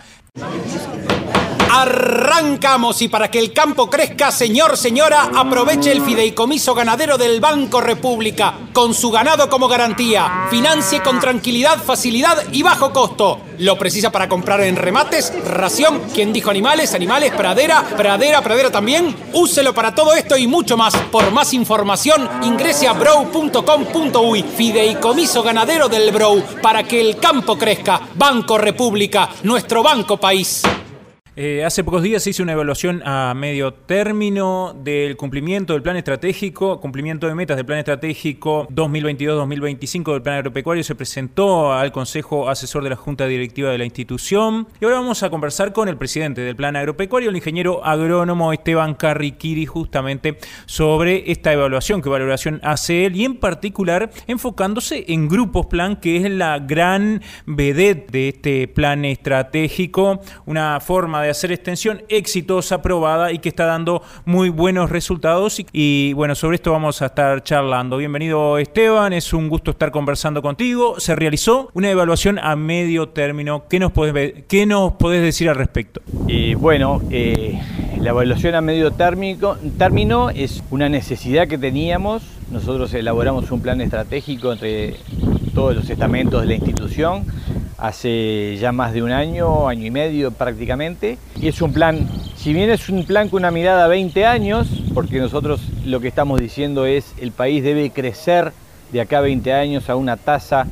Arrancamos 1.70 3.02
y 3.02 3.08
para 3.08 3.30
que 3.30 3.38
el 3.38 3.52
campo 3.52 3.90
crezca, 3.90 4.32
señor, 4.32 4.76
señora, 4.76 5.30
aproveche 5.36 5.92
el 5.92 6.00
fideicomiso 6.00 6.74
ganadero 6.74 7.18
del 7.18 7.40
Banco 7.40 7.80
República, 7.80 8.54
con 8.72 8.94
su 8.94 9.10
ganado 9.10 9.50
como 9.50 9.68
garantía. 9.68 10.46
Financie 10.50 11.02
con 11.02 11.20
tranquilidad, 11.20 11.76
facilidad 11.76 12.17
y 12.52 12.62
bajo 12.62 12.92
costo. 12.92 13.40
Lo 13.58 13.76
precisa 13.78 14.10
para 14.10 14.28
comprar 14.28 14.60
en 14.60 14.76
remates, 14.76 15.32
ración, 15.44 16.02
quien 16.14 16.32
dijo 16.32 16.50
animales, 16.50 16.94
animales, 16.94 17.32
pradera, 17.32 17.84
pradera, 17.96 18.40
pradera 18.42 18.70
también. 18.70 19.14
Úselo 19.32 19.74
para 19.74 19.94
todo 19.94 20.14
esto 20.14 20.36
y 20.36 20.46
mucho 20.46 20.76
más. 20.76 20.96
Por 21.10 21.30
más 21.32 21.52
información, 21.54 22.28
ingrese 22.42 22.86
a 22.86 22.92
brow.com.uy. 22.92 24.42
Fideicomiso 24.42 25.42
ganadero 25.42 25.88
del 25.88 26.12
Brow, 26.12 26.42
para 26.62 26.84
que 26.84 27.00
el 27.00 27.16
campo 27.18 27.58
crezca. 27.58 28.00
Banco 28.14 28.58
República, 28.58 29.28
nuestro 29.42 29.82
banco 29.82 30.16
país. 30.16 30.62
Eh, 31.40 31.64
hace 31.64 31.84
pocos 31.84 32.02
días 32.02 32.24
se 32.24 32.30
hizo 32.30 32.42
una 32.42 32.50
evaluación 32.50 33.00
a 33.04 33.32
medio 33.32 33.72
término 33.72 34.74
del 34.82 35.16
cumplimiento 35.16 35.72
del 35.72 35.82
plan 35.82 35.96
estratégico, 35.96 36.80
cumplimiento 36.80 37.28
de 37.28 37.36
metas 37.36 37.56
del 37.56 37.64
plan 37.64 37.78
estratégico 37.78 38.66
2022-2025 38.70 40.14
del 40.14 40.22
plan 40.22 40.34
agropecuario. 40.38 40.82
Se 40.82 40.96
presentó 40.96 41.72
al 41.72 41.92
Consejo 41.92 42.48
Asesor 42.50 42.82
de 42.82 42.90
la 42.90 42.96
Junta 42.96 43.26
Directiva 43.26 43.70
de 43.70 43.78
la 43.78 43.84
institución. 43.84 44.66
Y 44.80 44.84
ahora 44.84 44.96
vamos 44.98 45.22
a 45.22 45.30
conversar 45.30 45.72
con 45.72 45.88
el 45.88 45.96
presidente 45.96 46.40
del 46.40 46.56
plan 46.56 46.74
agropecuario, 46.74 47.30
el 47.30 47.36
ingeniero 47.36 47.84
agrónomo 47.86 48.52
Esteban 48.52 48.96
Carriquiri, 48.96 49.64
justamente 49.64 50.38
sobre 50.66 51.30
esta 51.30 51.52
evaluación, 51.52 52.02
qué 52.02 52.08
valoración 52.08 52.58
hace 52.64 53.06
él 53.06 53.14
y 53.14 53.24
en 53.24 53.36
particular 53.36 54.10
enfocándose 54.26 55.04
en 55.06 55.28
Grupos 55.28 55.66
Plan, 55.66 56.00
que 56.00 56.16
es 56.16 56.28
la 56.32 56.58
gran 56.58 57.22
vedette 57.46 58.10
de 58.10 58.28
este 58.30 58.66
plan 58.66 59.04
estratégico, 59.04 60.20
una 60.44 60.80
forma 60.80 61.22
de 61.22 61.27
hacer 61.30 61.52
extensión 61.52 62.02
exitosa, 62.08 62.82
probada 62.82 63.32
y 63.32 63.38
que 63.38 63.48
está 63.48 63.66
dando 63.66 64.02
muy 64.24 64.48
buenos 64.48 64.90
resultados. 64.90 65.62
Y, 65.72 66.12
bueno, 66.14 66.34
sobre 66.34 66.56
esto 66.56 66.72
vamos 66.72 67.02
a 67.02 67.06
estar 67.06 67.42
charlando. 67.42 67.96
Bienvenido 67.96 68.58
Esteban, 68.58 69.12
es 69.12 69.32
un 69.32 69.48
gusto 69.48 69.70
estar 69.70 69.90
conversando 69.90 70.42
contigo. 70.42 70.98
Se 70.98 71.14
realizó 71.16 71.70
una 71.74 71.90
evaluación 71.90 72.38
a 72.38 72.56
medio 72.56 73.08
término. 73.08 73.64
¿Qué 73.68 73.78
nos 73.78 73.92
podés, 73.92 74.44
qué 74.48 74.66
nos 74.66 74.92
podés 74.94 75.22
decir 75.22 75.48
al 75.48 75.56
respecto? 75.56 76.00
Bueno, 76.58 77.00
eh, 77.10 77.60
la 78.00 78.10
evaluación 78.10 78.54
a 78.54 78.60
medio 78.60 78.90
término, 78.92 79.56
término 79.76 80.30
es 80.30 80.62
una 80.70 80.88
necesidad 80.88 81.48
que 81.48 81.58
teníamos. 81.58 82.22
Nosotros 82.50 82.94
elaboramos 82.94 83.50
un 83.50 83.60
plan 83.60 83.80
estratégico 83.80 84.52
entre 84.52 84.96
todos 85.54 85.74
los 85.74 85.90
estamentos 85.90 86.40
de 86.42 86.46
la 86.46 86.54
institución 86.54 87.26
hace 87.78 88.56
ya 88.60 88.72
más 88.72 88.92
de 88.92 89.02
un 89.02 89.12
año, 89.12 89.68
año 89.68 89.86
y 89.86 89.90
medio 89.90 90.32
prácticamente. 90.32 91.16
Y 91.40 91.48
es 91.48 91.62
un 91.62 91.72
plan, 91.72 92.08
si 92.36 92.52
bien 92.52 92.70
es 92.70 92.88
un 92.88 93.04
plan 93.04 93.28
con 93.28 93.38
una 93.38 93.50
mirada 93.50 93.84
a 93.84 93.88
20 93.88 94.26
años, 94.26 94.68
porque 94.92 95.18
nosotros 95.20 95.60
lo 95.84 96.00
que 96.00 96.08
estamos 96.08 96.40
diciendo 96.40 96.84
es 96.84 97.14
el 97.18 97.32
país 97.32 97.62
debe 97.62 97.90
crecer 97.90 98.52
de 98.92 99.00
acá 99.00 99.18
a 99.18 99.22
20 99.22 99.52
años 99.52 99.88
a 99.88 99.96
una 99.96 100.16
tasa 100.16 100.66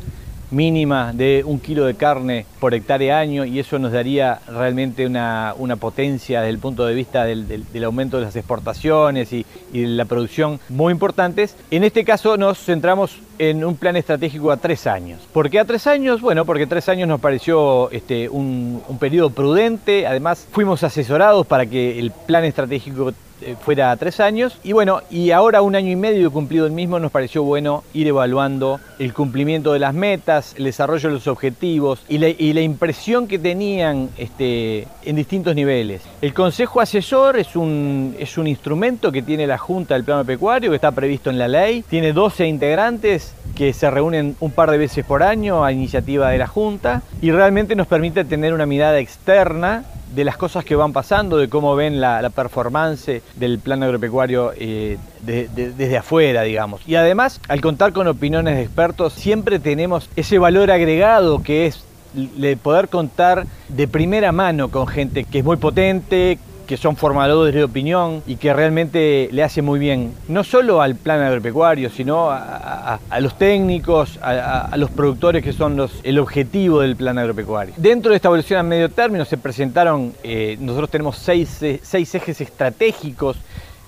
mínima 0.50 1.12
de 1.12 1.42
un 1.44 1.58
kilo 1.60 1.86
de 1.86 1.94
carne 1.94 2.46
por 2.66 2.74
hectárea 2.74 3.20
año 3.20 3.44
y 3.44 3.60
eso 3.60 3.78
nos 3.78 3.92
daría 3.92 4.40
realmente 4.48 5.06
una, 5.06 5.54
potencia 5.78 6.40
desde 6.40 6.50
el 6.50 6.58
punto 6.58 6.84
de 6.84 6.94
vista 6.96 7.24
del, 7.24 7.84
aumento 7.84 8.18
de 8.18 8.24
las 8.24 8.34
exportaciones 8.34 9.32
y, 9.32 9.46
de 9.72 9.86
la 9.86 10.04
producción 10.04 10.58
muy 10.68 10.92
importantes. 10.92 11.54
En 11.70 11.84
este 11.84 12.04
caso 12.04 12.36
nos 12.36 12.58
centramos 12.58 13.20
en 13.38 13.64
un 13.64 13.76
plan 13.76 13.94
estratégico 13.94 14.50
a 14.50 14.56
tres 14.56 14.88
años. 14.88 15.20
¿Por 15.32 15.48
qué 15.48 15.60
a 15.60 15.64
tres 15.64 15.86
años? 15.86 16.20
Bueno, 16.20 16.44
porque 16.44 16.66
tres 16.66 16.88
años 16.88 17.06
nos 17.06 17.20
pareció 17.20 17.88
este, 17.92 18.28
un, 18.28 18.82
un 18.88 18.98
periodo 18.98 19.30
prudente, 19.30 20.08
además 20.08 20.48
fuimos 20.50 20.82
asesorados 20.82 21.46
para 21.46 21.66
que 21.66 22.00
el 22.00 22.10
plan 22.10 22.42
estratégico 22.42 23.12
eh, 23.42 23.54
fuera 23.60 23.90
a 23.90 23.96
tres 23.96 24.18
años. 24.20 24.56
Y 24.64 24.72
bueno, 24.72 25.02
y 25.10 25.30
ahora 25.30 25.60
un 25.60 25.76
año 25.76 25.90
y 25.90 25.96
medio 25.96 26.30
cumplido 26.30 26.64
el 26.64 26.72
mismo, 26.72 26.98
nos 26.98 27.12
pareció 27.12 27.42
bueno 27.42 27.84
ir 27.92 28.06
evaluando 28.06 28.80
el 28.98 29.12
cumplimiento 29.12 29.74
de 29.74 29.78
las 29.78 29.92
metas, 29.92 30.54
el 30.56 30.64
desarrollo 30.64 31.10
de 31.10 31.14
los 31.16 31.26
objetivos 31.26 32.02
y 32.08 32.16
la, 32.18 32.55
impresión 32.60 33.26
que 33.26 33.38
tenían 33.38 34.10
este, 34.16 34.86
en 35.04 35.16
distintos 35.16 35.54
niveles. 35.54 36.02
El 36.20 36.34
Consejo 36.34 36.80
Asesor 36.80 37.38
es 37.38 37.56
un, 37.56 38.16
es 38.18 38.38
un 38.38 38.46
instrumento 38.46 39.12
que 39.12 39.22
tiene 39.22 39.46
la 39.46 39.58
Junta 39.58 39.94
del 39.94 40.04
Plano 40.04 40.24
Pecuario, 40.24 40.70
que 40.70 40.76
está 40.76 40.92
previsto 40.92 41.30
en 41.30 41.38
la 41.38 41.48
ley. 41.48 41.84
Tiene 41.88 42.12
12 42.12 42.46
integrantes 42.46 43.34
que 43.54 43.72
se 43.72 43.90
reúnen 43.90 44.36
un 44.40 44.50
par 44.50 44.70
de 44.70 44.78
veces 44.78 45.04
por 45.04 45.22
año 45.22 45.64
a 45.64 45.72
iniciativa 45.72 46.30
de 46.30 46.38
la 46.38 46.46
Junta 46.46 47.02
y 47.20 47.30
realmente 47.30 47.74
nos 47.74 47.86
permite 47.86 48.24
tener 48.24 48.52
una 48.52 48.66
mirada 48.66 48.98
externa 48.98 49.84
de 50.14 50.24
las 50.24 50.36
cosas 50.36 50.64
que 50.64 50.76
van 50.76 50.92
pasando, 50.92 51.36
de 51.36 51.48
cómo 51.48 51.76
ven 51.76 52.00
la, 52.00 52.30
performance 52.30 53.22
del 53.36 53.58
plan 53.58 53.82
agropecuario 53.82 54.52
eh, 54.56 54.98
desde 55.22 55.96
afuera, 55.96 56.42
digamos. 56.42 56.80
Y 56.86 56.94
además, 56.94 57.40
al 57.48 57.60
contar 57.60 57.92
con 57.92 58.06
opiniones 58.06 58.56
de 58.56 58.62
expertos, 58.62 59.12
siempre 59.12 59.58
tenemos 59.58 60.08
ese 60.16 60.38
valor 60.38 60.70
agregado 60.70 61.42
que 61.42 61.66
es 61.66 61.85
de 62.16 62.56
poder 62.56 62.88
contar 62.88 63.46
de 63.68 63.86
primera 63.86 64.32
mano 64.32 64.70
con 64.70 64.86
gente 64.86 65.24
que 65.24 65.38
es 65.38 65.44
muy 65.44 65.56
potente, 65.56 66.38
que 66.66 66.76
son 66.76 66.96
formadores 66.96 67.54
de 67.54 67.64
opinión 67.64 68.22
y 68.26 68.36
que 68.36 68.52
realmente 68.52 69.28
le 69.30 69.42
hace 69.42 69.62
muy 69.62 69.78
bien, 69.78 70.14
no 70.28 70.44
solo 70.44 70.82
al 70.82 70.96
plan 70.96 71.20
agropecuario, 71.20 71.88
sino 71.90 72.28
a, 72.30 72.98
los 73.20 73.38
técnicos, 73.38 74.18
a, 74.20 74.74
los 74.76 74.90
productores 74.90 75.42
que 75.42 75.52
son 75.52 75.76
los, 75.76 76.00
el 76.02 76.18
objetivo 76.18 76.80
del 76.80 76.96
plan 76.96 77.18
agropecuario. 77.18 77.74
Dentro 77.76 78.10
de 78.10 78.16
esta 78.16 78.28
evolución 78.28 78.58
a 78.58 78.62
medio 78.62 78.90
término 78.90 79.24
se 79.24 79.36
presentaron, 79.36 80.12
eh, 80.22 80.56
nosotros 80.60 80.90
tenemos 80.90 81.16
seis, 81.16 81.60
seis 81.82 82.14
ejes 82.14 82.40
estratégicos 82.40 83.36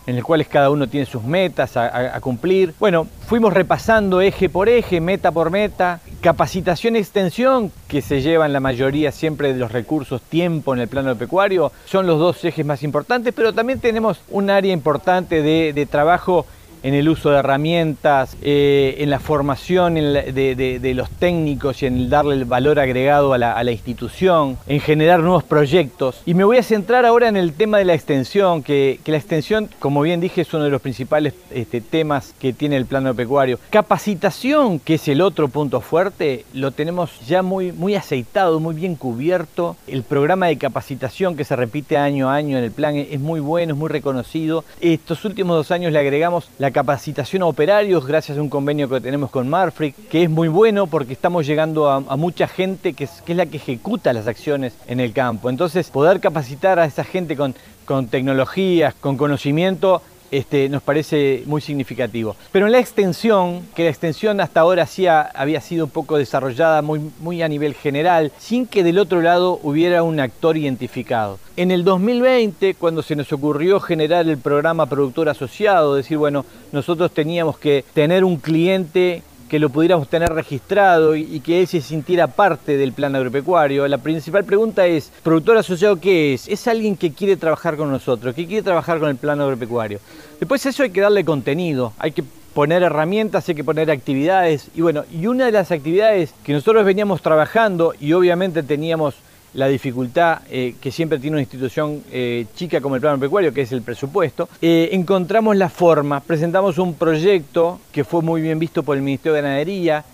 en 0.09 0.17
los 0.17 0.25
cuales 0.25 0.49
cada 0.49 0.71
uno 0.71 0.87
tiene 0.87 1.05
sus 1.05 1.23
metas 1.23 1.77
a, 1.77 2.19
cumplir. 2.21 2.73
Bueno, 2.81 3.07
fuimos 3.27 3.53
repasando 3.53 4.23
eje 4.23 4.49
por 4.49 4.67
eje, 4.71 5.03
meta 5.03 5.33
por 5.33 5.51
meta, 5.51 6.01
capacitación 6.21 6.97
y 6.97 6.99
extensión, 6.99 7.71
que 7.87 8.03
se 8.03 8.21
llevan 8.21 8.53
la 8.53 8.61
mayoría 8.61 9.13
siempre 9.13 9.53
de 9.53 9.59
los 9.59 9.71
recursos 9.71 10.21
tiempo 10.21 10.75
en 10.75 10.81
el 10.81 10.89
plano 10.89 11.15
pecuario, 11.17 11.73
son 11.87 12.07
los 12.07 12.19
dos 12.19 12.45
ejes 12.45 12.67
más 12.67 12.83
importantes, 12.83 13.33
pero 13.35 13.53
también 13.53 13.79
tenemos 13.79 14.21
un 14.31 14.51
área 14.51 14.73
importante 14.73 15.43
de, 15.43 15.87
trabajo 15.87 16.45
en 16.83 16.95
el 16.95 17.09
uso 17.09 17.31
de 17.31 17.39
herramientas, 17.39 18.37
eh, 18.43 18.97
en 18.99 19.11
la 19.11 19.21
formación 19.21 19.95
de, 19.95 20.93
los 20.95 21.11
técnicos 21.11 21.83
y 21.83 21.87
en 21.87 22.09
darle 22.11 22.35
el 22.35 22.45
valor 22.45 22.79
agregado 22.79 23.33
a 23.33 23.39
la, 23.39 23.71
institución, 23.71 24.59
en 24.67 24.81
generar 24.81 25.21
nuevos 25.21 25.45
proyectos. 25.45 26.23
Y 26.25 26.35
me 26.35 26.45
voy 26.45 26.57
a 26.57 26.63
centrar 26.63 27.05
ahora 27.05 27.29
en 27.29 27.37
el 27.37 27.53
tema 27.53 27.79
de 27.79 27.85
la 27.85 27.95
extensión, 27.95 28.63
que, 28.63 28.99
la 29.05 29.17
extensión, 29.17 29.69
como 29.79 30.03
bien 30.03 30.21
dije, 30.21 30.43
es 30.43 30.55
uno 30.55 30.65
de 30.65 30.71
los 30.71 30.81
principales 30.81 31.35
este, 31.51 31.81
temas 31.81 32.35
que 32.39 32.53
tiene 32.53 32.77
el 32.77 32.87
plano 32.87 33.15
pecuario. 33.15 33.59
Capacitación, 33.71 34.79
que 34.81 34.95
es 34.95 35.09
el 35.09 35.21
otro 35.21 35.49
punto 35.49 35.81
fuerte, 35.81 36.45
lo 36.53 36.73
tenemos 36.73 37.21
ya 37.27 37.43
muy, 37.43 37.73
muy 37.73 37.95
aceitado, 37.95 38.61
muy 38.61 38.75
bien 38.75 38.95
cubierto. 38.95 39.77
El 39.87 40.03
programa 40.03 40.47
de 40.47 40.59
capacitación 40.59 41.37
que 41.37 41.45
se 41.45 41.57
repite 41.57 41.97
año 41.97 42.31
a 42.31 42.35
año 42.35 42.59
en 42.59 42.65
el 42.65 42.71
plan 42.71 42.97
es 42.97 43.21
muy 43.21 43.41
bueno, 43.41 43.75
es 43.75 43.79
muy 43.79 43.89
reconocido. 43.89 44.65
Estos 44.81 45.25
últimos 45.25 45.57
dos 45.57 45.71
años 45.71 45.93
le 45.93 45.99
agregamos 45.99 46.49
la 46.59 46.68
capacitación 46.71 47.43
a 47.43 47.47
operarios 47.47 48.07
gracias 48.07 48.39
a 48.39 48.43
un 48.43 48.49
convenio 48.49 48.89
que 48.89 49.01
tenemos 49.01 49.31
con 49.31 49.49
Marfric, 49.49 49.95
que 50.09 50.23
es 50.23 50.31
muy 50.31 50.49
bueno 50.49 50.87
porque 50.87 51.13
estamos 51.13 51.47
llegando 51.47 51.91
a, 51.91 52.17
mucha 52.17 52.49
gente 52.49 52.95
que 52.95 53.05
es, 53.05 53.23
la 53.29 53.47
que 53.47 53.57
ejecuta 53.59 54.13
las 54.13 54.27
acciones 54.27 54.75
en 54.87 55.01
el 55.01 55.13
campo. 55.13 55.51
Entonces, 55.51 55.91
poder 55.91 56.21
capacitar 56.21 56.79
a 56.79 56.85
esa 56.85 57.05
gente 57.05 57.37
con, 57.37 57.55
con 57.85 58.09
tecnologías, 58.09 58.95
con 58.95 59.17
conocimiento, 59.17 60.03
este, 60.31 60.69
nos 60.69 60.83
parece 60.83 61.43
muy 61.47 61.61
significativo. 61.61 62.37
Pero 62.53 62.67
en 62.67 62.73
la 62.73 62.79
extensión, 62.79 63.63
que 63.75 63.85
la 63.85 63.91
extensión 63.91 64.41
hasta 64.41 64.61
ahora 64.61 64.87
había 65.35 65.61
sido 65.61 65.87
un 65.87 65.91
poco 65.91 66.17
desarrollada 66.17 66.83
muy 66.83 67.43
a 67.43 67.49
nivel 67.49 67.75
general, 67.75 68.33
sin 68.39 68.67
que 68.67 68.83
del 68.83 68.99
otro 68.99 69.21
lado 69.21 69.61
hubiera 69.63 70.03
un 70.03 70.21
actor 70.21 70.57
identificado. 70.57 71.39
En 71.57 71.71
el 71.71 71.85
2020, 71.85 72.75
cuando 72.75 73.03
se 73.03 73.17
nos 73.17 73.33
ocurrió 73.33 73.81
generar 73.81 74.29
el 74.29 74.39
programa 74.39 74.87
productor 74.87 75.29
asociado, 75.29 75.95
decir, 75.95 76.17
bueno, 76.17 76.45
nosotros 76.73 77.11
teníamos 77.11 77.59
que 77.59 77.85
tener 77.95 78.25
un 78.25 78.37
cliente 78.37 79.23
que 79.49 79.59
lo 79.59 79.71
pudiéramos 79.71 80.09
tener 80.09 80.29
registrado 80.33 81.17
y, 81.17 81.41
que 81.41 81.61
él 81.61 81.67
se 81.67 81.81
sintiera 81.81 82.27
parte 82.27 82.77
del 82.77 82.93
plan 82.93 83.17
agropecuario. 83.17 83.89
La 83.89 83.99
principal 83.99 84.45
pregunta 84.45 84.87
es, 84.87 85.11
¿productor 85.23 85.57
asociado 85.57 85.97
qué 85.97 86.35
es? 86.35 86.49
Es 86.49 86.69
alguien 86.69 86.97
que 86.97 87.13
quiere 87.13 87.37
trabajar 87.37 87.77
con 87.77 87.91
nosotros, 87.91 88.35
que 88.35 88.47
quiere 88.47 88.63
trabajar 88.63 88.99
con 89.01 89.09
el 89.09 89.17
plan 89.17 89.41
agropecuario. 89.41 90.01
Después 90.39 90.65
eso 90.67 90.83
hay 90.83 90.91
que 90.91 91.01
darle 91.01 91.25
contenido, 91.25 91.93
hay 91.99 92.13
que 92.13 92.23
poner 92.55 92.83
herramientas, 92.83 93.49
hay 93.49 93.55
que 93.55 93.65
poner 93.65 93.91
actividades. 93.91 94.69
Y 94.75 94.83
bueno, 94.83 95.05
y 95.13 95.27
una 95.27 95.47
de 95.47 95.53
las 95.53 95.71
actividades 95.71 96.35
que 96.45 96.53
nosotros 96.53 96.85
veníamos 96.85 97.23
trabajando 97.23 97.95
y 97.99 98.13
obviamente 98.13 98.63
teníamos 98.63 99.15
la 99.59 99.67
dificultad 99.67 100.43
eh, 100.49 100.77
que 100.81 100.93
siempre 100.93 101.19
tiene 101.19 101.35
una 101.35 101.43
institución 101.43 102.05
eh, 102.13 102.47
chica 102.55 102.81
como 102.81 102.95
el 102.95 103.01
plano 103.01 103.19
pecuario, 103.19 103.53
que 103.53 103.63
es 103.63 103.73
el 103.73 103.83
presupuesto, 103.83 104.49
eh, 104.63 104.91
encontramos 104.93 105.57
la 105.57 105.69
forma, 105.69 106.21
presentamos 106.21 106.79
un 106.79 106.95
proyecto 106.95 107.81
que 107.91 108.05
fue 108.05 108.23
muy 108.23 108.41
bien 108.41 108.61
visto 108.61 108.85
por 108.85 108.97
el 108.97 109.03
Ministerio 109.03 109.35
de 109.35 109.43
Ganadería, 109.43 110.05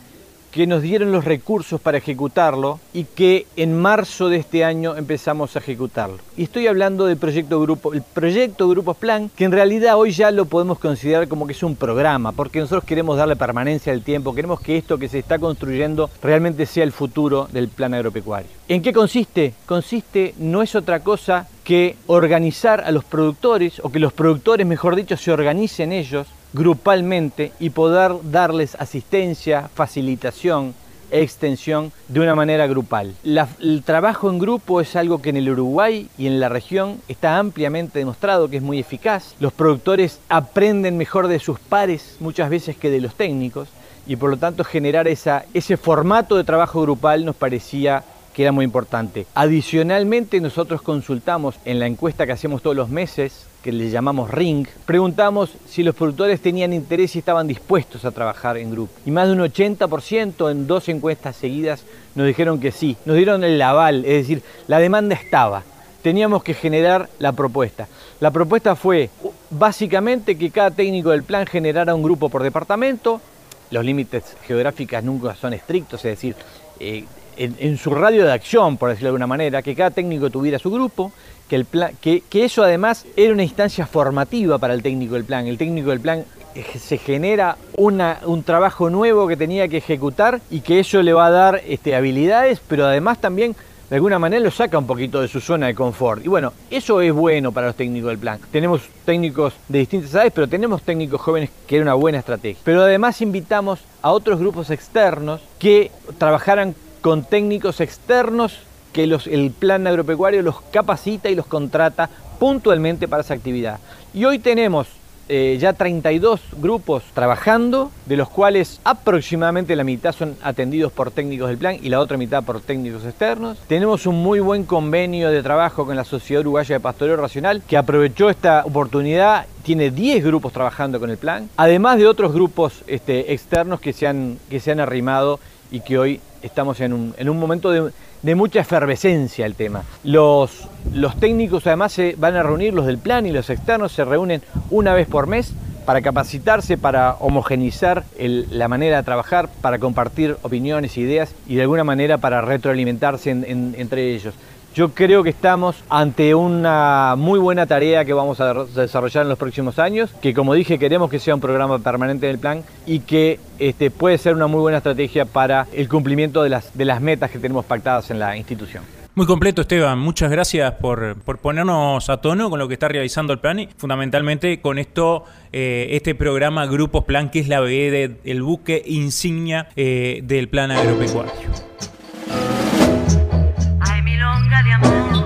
que 0.55 0.69
nos 0.69 0.83
dieron 0.83 1.11
los 1.11 1.25
recursos 1.25 1.81
para 1.81 1.99
ejecutarlo 1.99 2.79
y 2.93 3.03
que 3.03 3.49
en 3.57 3.77
marzo 3.77 4.29
de 4.29 4.37
este 4.37 4.65
año 4.65 4.97
empezamos 4.97 5.57
a 5.57 5.59
ejecutarlo. 5.59 6.19
Y 6.37 6.45
estoy 6.45 6.69
hablando 6.69 7.07
del 7.07 7.17
proyecto 7.17 7.61
Grupo, 7.61 7.93
el 7.93 8.03
proyecto 8.03 8.69
Grupos 8.69 8.97
Plan, 8.97 9.29
que 9.35 9.47
en 9.47 9.51
realidad 9.51 9.97
hoy 9.97 10.13
ya 10.13 10.31
lo 10.31 10.45
podemos 10.45 10.79
considerar 10.79 11.27
como 11.27 11.49
que 11.49 11.55
es 11.55 11.63
un 11.65 11.75
programa, 11.75 12.31
porque 12.31 12.61
nosotros 12.61 12.85
queremos 12.85 13.17
darle 13.17 13.35
permanencia 13.35 13.93
al 13.93 14.03
tiempo, 14.03 14.33
queremos 14.33 14.61
que 14.61 14.77
esto 14.77 14.97
que 14.97 15.09
se 15.09 15.19
está 15.19 15.41
construyendo 15.41 16.09
realmente 16.23 16.67
sea 16.67 16.85
el 16.85 16.93
futuro 16.93 17.49
del 17.51 17.67
plan 17.67 17.93
agropecuario. 17.93 18.51
¿En 18.69 18.81
qué 18.81 18.93
consiste? 18.93 19.55
Consiste 19.67 20.37
no 20.39 20.63
es 20.63 20.77
otra 20.77 21.01
cosa 21.01 21.49
que 21.65 21.97
organizar 22.07 22.83
a 22.83 22.93
los 22.93 23.05
productores, 23.05 23.81
o 23.83 23.91
que 23.91 23.99
los 23.99 24.13
productores, 24.13 24.65
mejor 24.65 24.95
dicho, 24.95 25.17
se 25.17 25.33
organicen 25.33 25.91
ellos 25.91 26.29
grupalmente 26.55 27.53
y 27.59 27.71
poder 27.71 28.13
darles 28.23 28.77
asistencia, 28.77 29.69
facilitación, 29.75 30.75
extensión 31.11 31.93
de 32.09 32.21
una 32.21 32.35
manera 32.35 32.67
grupal. 32.67 33.15
el 33.61 33.83
trabajo 33.85 34.31
en 34.31 34.39
grupo 34.39 34.81
es 34.81 34.97
algo 34.97 35.21
que 35.21 35.31
en 35.31 35.37
el 35.37 35.51
Uruguay 35.51 36.09
y 36.17 36.27
en 36.27 36.41
la 36.41 36.49
región 36.49 37.01
está 37.09 37.39
ampliamente 37.39 37.99
demostrado 37.99 38.49
que 38.49 38.57
es 38.57 38.63
muy 38.63 38.79
eficaz. 38.79 39.35
Los 39.41 39.53
productores 39.53 40.21
aprenden 40.29 40.97
mejor 40.97 41.29
de 41.29 41.41
sus 41.41 41.59
pares 41.59 42.17
muchas 42.21 42.49
veces 42.49 42.77
que 42.77 42.91
de 42.91 43.01
los 43.01 43.15
técnicos 43.15 43.69
y 44.07 44.17
por 44.17 44.31
lo 44.31 44.37
tanto 44.37 44.65
generar 44.65 45.09
ese 45.09 45.77
formato 45.77 46.37
de 46.37 46.45
trabajo 46.45 46.83
grupal 46.83 47.25
nos 47.25 47.37
parecía 47.37 48.05
que 48.33 48.43
era 48.43 48.53
muy 48.53 48.65
importante. 48.65 49.27
Adicionalmente 49.35 50.41
nosotros 50.41 50.83
consultamos 50.83 51.57
en 51.65 51.79
la 51.79 51.87
encuesta 51.87 52.27
que 52.27 52.33
hacemos 52.33 52.63
todos 52.63 52.77
los 52.77 52.89
meses 52.89 53.47
que 53.65 53.73
le 53.73 53.89
llamamos 53.89 54.31
Ring, 54.31 54.67
preguntamos 54.85 55.55
si 55.67 55.83
los 55.83 55.95
productores 55.95 56.39
tenían 56.43 56.75
interés 56.75 57.17
y 57.17 57.21
estaban 57.21 57.49
dispuestos 57.49 58.05
a 58.05 58.11
trabajar 58.11 58.59
en 58.59 58.71
grupo. 58.71 58.93
Y 59.07 59.11
más 59.11 59.27
de 59.27 59.33
un 59.33 59.39
80% 59.39 60.51
en 60.51 60.67
dos 60.67 60.87
encuestas 60.91 61.35
seguidas 61.35 61.83
nos 62.15 62.27
dijeron 62.27 62.61
que 62.61 62.73
sí, 62.73 62.99
nos 63.07 63.17
dieron 63.17 63.43
el 63.43 63.61
aval, 63.63 64.05
es 64.05 64.29
decir, 64.29 64.43
la 64.69 64.81
demanda 64.81 65.15
estaba. 65.15 65.63
Teníamos 66.03 66.45
que 66.45 66.53
generar 66.53 67.09
la 67.19 67.33
propuesta. 67.33 67.89
La 68.21 68.31
propuesta 68.31 68.77
fue 68.77 69.09
básicamente 69.49 70.37
que 70.37 70.51
cada 70.51 70.71
técnico 70.71 71.09
del 71.09 71.23
plan 71.23 71.47
generara 71.47 71.95
un 71.95 72.03
grupo 72.03 72.29
por 72.29 72.43
departamento. 72.43 73.23
Los 73.71 73.83
límites 73.83 74.37
geográficos 74.47 75.03
nunca 75.03 75.35
son 75.37 75.55
estrictos, 75.55 76.05
es 76.05 76.11
decir, 76.11 76.37
eh, 76.81 77.07
en, 77.37 77.79
su 77.79 77.95
radio 77.95 78.25
de 78.25 78.33
acción, 78.33 78.77
por 78.77 78.91
decirlo 78.91 79.09
de 79.09 79.11
alguna 79.11 79.27
manera, 79.27 79.63
que 79.63 79.75
cada 79.75 79.91
técnico 79.91 80.31
tuviera 80.31 80.59
su 80.59 80.71
grupo, 80.71 81.13
que, 81.49 81.57
el 81.57 81.65
plan, 81.65 81.93
que, 82.01 82.23
eso 82.33 82.63
además 82.63 83.07
era 83.17 83.33
una 83.33 83.43
instancia 83.43 83.87
formativa 83.87 84.59
para 84.59 84.75
el 84.75 84.83
técnico 84.83 85.15
del 85.15 85.25
plan. 85.25 85.47
El 85.47 85.59
técnico 85.59 85.91
del 85.91 86.01
plan 86.01 86.25
eh, 86.55 86.65
se 86.79 86.99
genera 86.99 87.57
una, 87.77 88.19
un 88.25 88.43
trabajo 88.43 88.91
nuevo 88.91 89.27
que 89.27 89.37
tenía 89.37 89.69
que 89.69 89.79
ejecutar 89.79 90.41
y 90.51 90.61
que 90.61 90.81
eso 90.81 91.03
le 91.03 91.13
va 91.13 91.27
a 91.27 91.31
dar 91.31 91.63
este, 91.67 91.95
habilidades, 91.95 92.61
pero 92.67 92.87
además 92.87 93.21
también 93.21 93.55
de 93.91 93.97
alguna 93.97 94.19
manera 94.19 94.43
lo 94.43 94.51
saca 94.51 94.79
un 94.79 94.87
poquito 94.87 95.21
de 95.21 95.29
su 95.29 95.41
zona 95.41 95.67
de 95.67 95.75
confort. 95.75 96.25
Y 96.25 96.29
bueno, 96.29 96.53
eso 96.71 97.01
es 97.01 97.13
bueno 97.13 97.53
para 97.53 97.69
los 97.69 97.77
técnicos 97.77 98.09
del 98.09 98.19
plan. 98.19 98.41
Tenemos 98.51 98.83
técnicos 99.05 99.55
de 99.69 99.81
distintas 99.81 100.13
edades, 100.13 100.33
pero 100.35 100.49
tenemos 100.49 100.83
técnicos 100.83 101.21
jóvenes 101.21 101.51
que 101.67 101.77
era 101.77 101.85
una 101.85 101.95
buena 101.95 102.19
estrategia. 102.19 102.61
Pero 102.65 102.83
además 102.83 103.21
invitamos 103.21 103.81
a 104.03 104.11
otros 104.13 104.39
grupos 104.39 104.71
externos 104.71 105.43
que 105.59 105.91
trabajaran 106.19 106.75
con 107.05 107.23
técnicos 107.23 107.83
externos 107.83 108.61
que 108.95 109.05
el 109.05 109.51
plan 109.51 109.87
agropecuario 109.87 110.41
los 110.41 110.63
capacita 110.63 111.29
y 111.29 111.35
los 111.35 111.45
contrata 111.45 112.09
puntualmente 112.39 113.09
para 113.09 113.21
esa 113.21 113.35
actividad. 113.35 113.79
Y 114.15 114.25
hoy 114.25 114.39
tenemos 114.39 114.87
eh, 115.29 115.59
ya 115.61 115.75
32 115.75 116.41
grupos 116.63 117.03
trabajando, 117.13 117.91
de 118.07 118.17
los 118.17 118.31
cuales 118.31 118.81
aproximadamente 118.85 119.77
la 119.77 119.85
mitad 119.85 120.15
son 120.15 120.35
atendidos 120.43 120.93
por 120.93 121.11
técnicos 121.11 121.49
del 121.49 121.59
plan 121.59 121.77
y 121.83 121.91
la 121.91 122.01
otra 122.01 122.17
mitad 122.17 122.43
por 122.43 122.63
técnicos 122.63 123.05
externos. 123.05 123.59
Tenemos 123.69 124.07
un 124.07 124.23
muy 124.23 124.41
buen 124.41 124.65
convenio 124.65 125.31
de 125.31 125.43
trabajo 125.43 125.85
con 125.85 125.97
la 125.97 126.05
Sociedad 126.05 126.41
Uruguaya 126.41 126.77
de 126.77 126.81
Pastoreo 126.81 127.19
Racional 127.19 127.63
que 127.69 127.77
aprovechó 127.77 128.31
esta 128.31 128.65
oportunidad 128.65 129.45
tiene 129.63 129.91
10 129.91 130.25
grupos 130.25 130.55
trabajando 130.55 130.99
con 130.99 131.11
el 131.11 131.19
plan, 131.19 131.51
además 131.59 131.99
de 131.99 132.07
otros 132.07 132.33
grupos 132.33 132.83
este, 132.87 133.35
externos 133.35 133.79
que 133.79 133.93
se, 133.93 134.07
han, 134.07 134.39
que 134.49 134.59
se 134.59 134.73
han 134.73 134.81
arrimado 134.81 135.39
y 135.71 135.81
que 135.81 135.99
hoy 135.99 136.21
estamos 136.45 136.81
en 136.81 136.93
un, 136.93 137.15
en 137.17 137.29
un 137.29 137.39
momento 137.39 137.71
de, 137.71 138.35
mucha 138.35 138.61
efervescencia 138.61 139.47
el 139.47 139.55
tema. 139.55 139.83
Los, 140.03 140.69
los 140.93 141.17
técnicos 141.19 141.67
además 141.67 141.93
se 141.93 142.15
van 142.17 142.37
a 142.37 142.43
reunir, 142.43 142.75
los 142.75 142.87
del 142.87 142.99
plan 142.99 143.27
y 143.27 143.33
los 143.33 143.51
externos 143.51 143.93
se 143.93 144.05
reúnen 144.05 144.43
una 144.71 144.95
vez 144.95 145.07
por 145.07 145.27
mes 145.27 145.53
para 145.85 146.01
capacitarse, 146.01 146.79
para 146.79 147.15
homogenizar 147.21 148.05
la 148.19 148.69
manera 148.69 148.97
de 148.99 149.03
trabajar, 149.03 149.49
para 149.61 149.79
compartir 149.79 150.37
opiniones, 150.43 150.97
ideas 150.97 151.35
y 151.47 151.57
de 151.57 151.63
alguna 151.63 151.85
manera 151.85 152.19
para 152.19 152.41
retroalimentarse 152.41 153.31
entre 153.31 154.15
ellos. 154.15 154.35
Yo 154.75 154.89
creo 154.89 155.23
que 155.23 155.31
estamos 155.31 155.77
ante 155.89 156.35
una 156.35 157.15
muy 157.17 157.39
buena 157.39 157.65
tarea 157.65 158.05
que 158.05 158.13
vamos 158.13 158.41
a 158.41 158.65
desarrollar 158.65 159.23
en 159.23 159.29
los 159.29 159.39
próximos 159.39 159.79
años, 159.79 160.11
que 160.21 160.35
como 160.35 160.53
dije 160.53 160.81
queremos 160.81 161.09
que 161.09 161.21
sea 161.21 161.37
un 161.37 161.41
programa 161.41 161.79
permanente 161.79 162.27
del 162.27 162.41
plan 162.41 162.65
y 162.85 162.99
que 163.01 163.39
este, 163.61 163.93
puede 163.93 164.19
ser 164.19 164.35
una 164.35 164.49
muy 164.49 164.61
buena 164.61 164.79
estrategia 164.79 165.27
para 165.27 165.69
el 165.73 165.89
cumplimiento 165.89 166.43
de 166.43 166.49
las, 166.49 167.01
metas 167.01 167.31
que 167.31 167.39
tenemos 167.39 167.65
pactadas 167.65 168.11
en 168.11 168.19
la 168.19 168.37
institución. 168.37 168.83
Muy 169.15 169.27
completo, 169.27 169.63
Esteban. 169.63 169.97
Muchas 169.97 170.29
gracias 170.29 170.73
por, 170.73 171.15
ponernos 171.41 172.11
a 172.11 172.17
tono 172.17 172.51
con 172.51 172.59
lo 172.59 172.67
que 172.67 172.75
está 172.75 172.89
realizando 172.89 173.33
el 173.33 173.39
plan 173.39 173.61
y 173.61 173.69
fundamentalmente 173.77 174.61
con 174.61 174.81
esto, 174.81 175.23
eh, 175.53 175.87
este 175.93 176.17
programa 176.17 176.67
Grupos 176.67 177.05
Plan, 177.05 177.31
que 177.31 177.39
es 177.39 177.47
la 177.47 177.61
BE 177.61 178.19
del 178.25 178.43
buque 178.43 178.83
insignia 178.85 179.69
eh, 179.77 180.21
del 180.25 180.49
plan 180.49 180.73
agropecuario. 180.73 181.74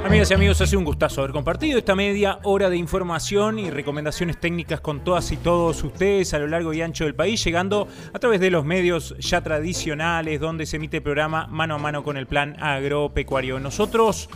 Amigas 0.09 0.31
y 0.31 0.35
amigos, 0.35 0.59
ha 0.62 0.66
sido 0.66 0.79
un 0.79 0.87
gustazo 0.87 1.21
haber 1.21 1.33
compartido 1.33 1.79
esta 1.79 1.94
media 1.94 2.38
hora 2.44 2.71
de 2.71 2.79
información 2.79 3.59
y 3.59 3.68
recomendaciones 3.68 4.40
técnicas 4.40 4.81
con 4.81 5.05
todas 5.05 5.31
y 5.33 5.37
todos 5.37 5.85
ustedes 5.85 6.33
a 6.33 6.38
lo 6.38 6.47
largo 6.47 6.73
y 6.73 6.81
ancho 6.81 7.05
del 7.05 7.14
país, 7.14 7.44
llegando 7.44 7.87
a 8.14 8.18
través 8.18 8.40
de 8.40 8.51
los 8.51 8.64
medios 8.64 9.14
ya 9.18 9.42
tradicionales 9.42 10.40
donde 10.40 10.64
se 10.64 10.77
emite 10.77 10.97
el 10.97 11.03
programa 11.03 11.47
mano 11.49 11.75
a 11.75 11.79
mano 11.79 12.03
con 12.05 12.16
el 12.16 12.27
plan 12.27 12.57
agropecuario. 12.59 13.61
Nosotros 13.61 14.31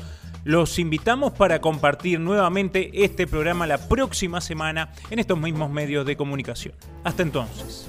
Los 0.44 0.78
invitamos 0.78 1.32
para 1.32 1.60
compartir 1.60 2.20
nuevamente 2.20 2.90
este 3.04 3.26
programa 3.26 3.66
la 3.66 3.78
próxima 3.78 4.40
semana 4.40 4.92
en 5.08 5.20
estos 5.20 5.38
mismos 5.38 5.70
medios 5.70 6.04
de 6.04 6.16
comunicación. 6.16 6.74
Hasta 7.02 7.22
entonces. 7.22 7.88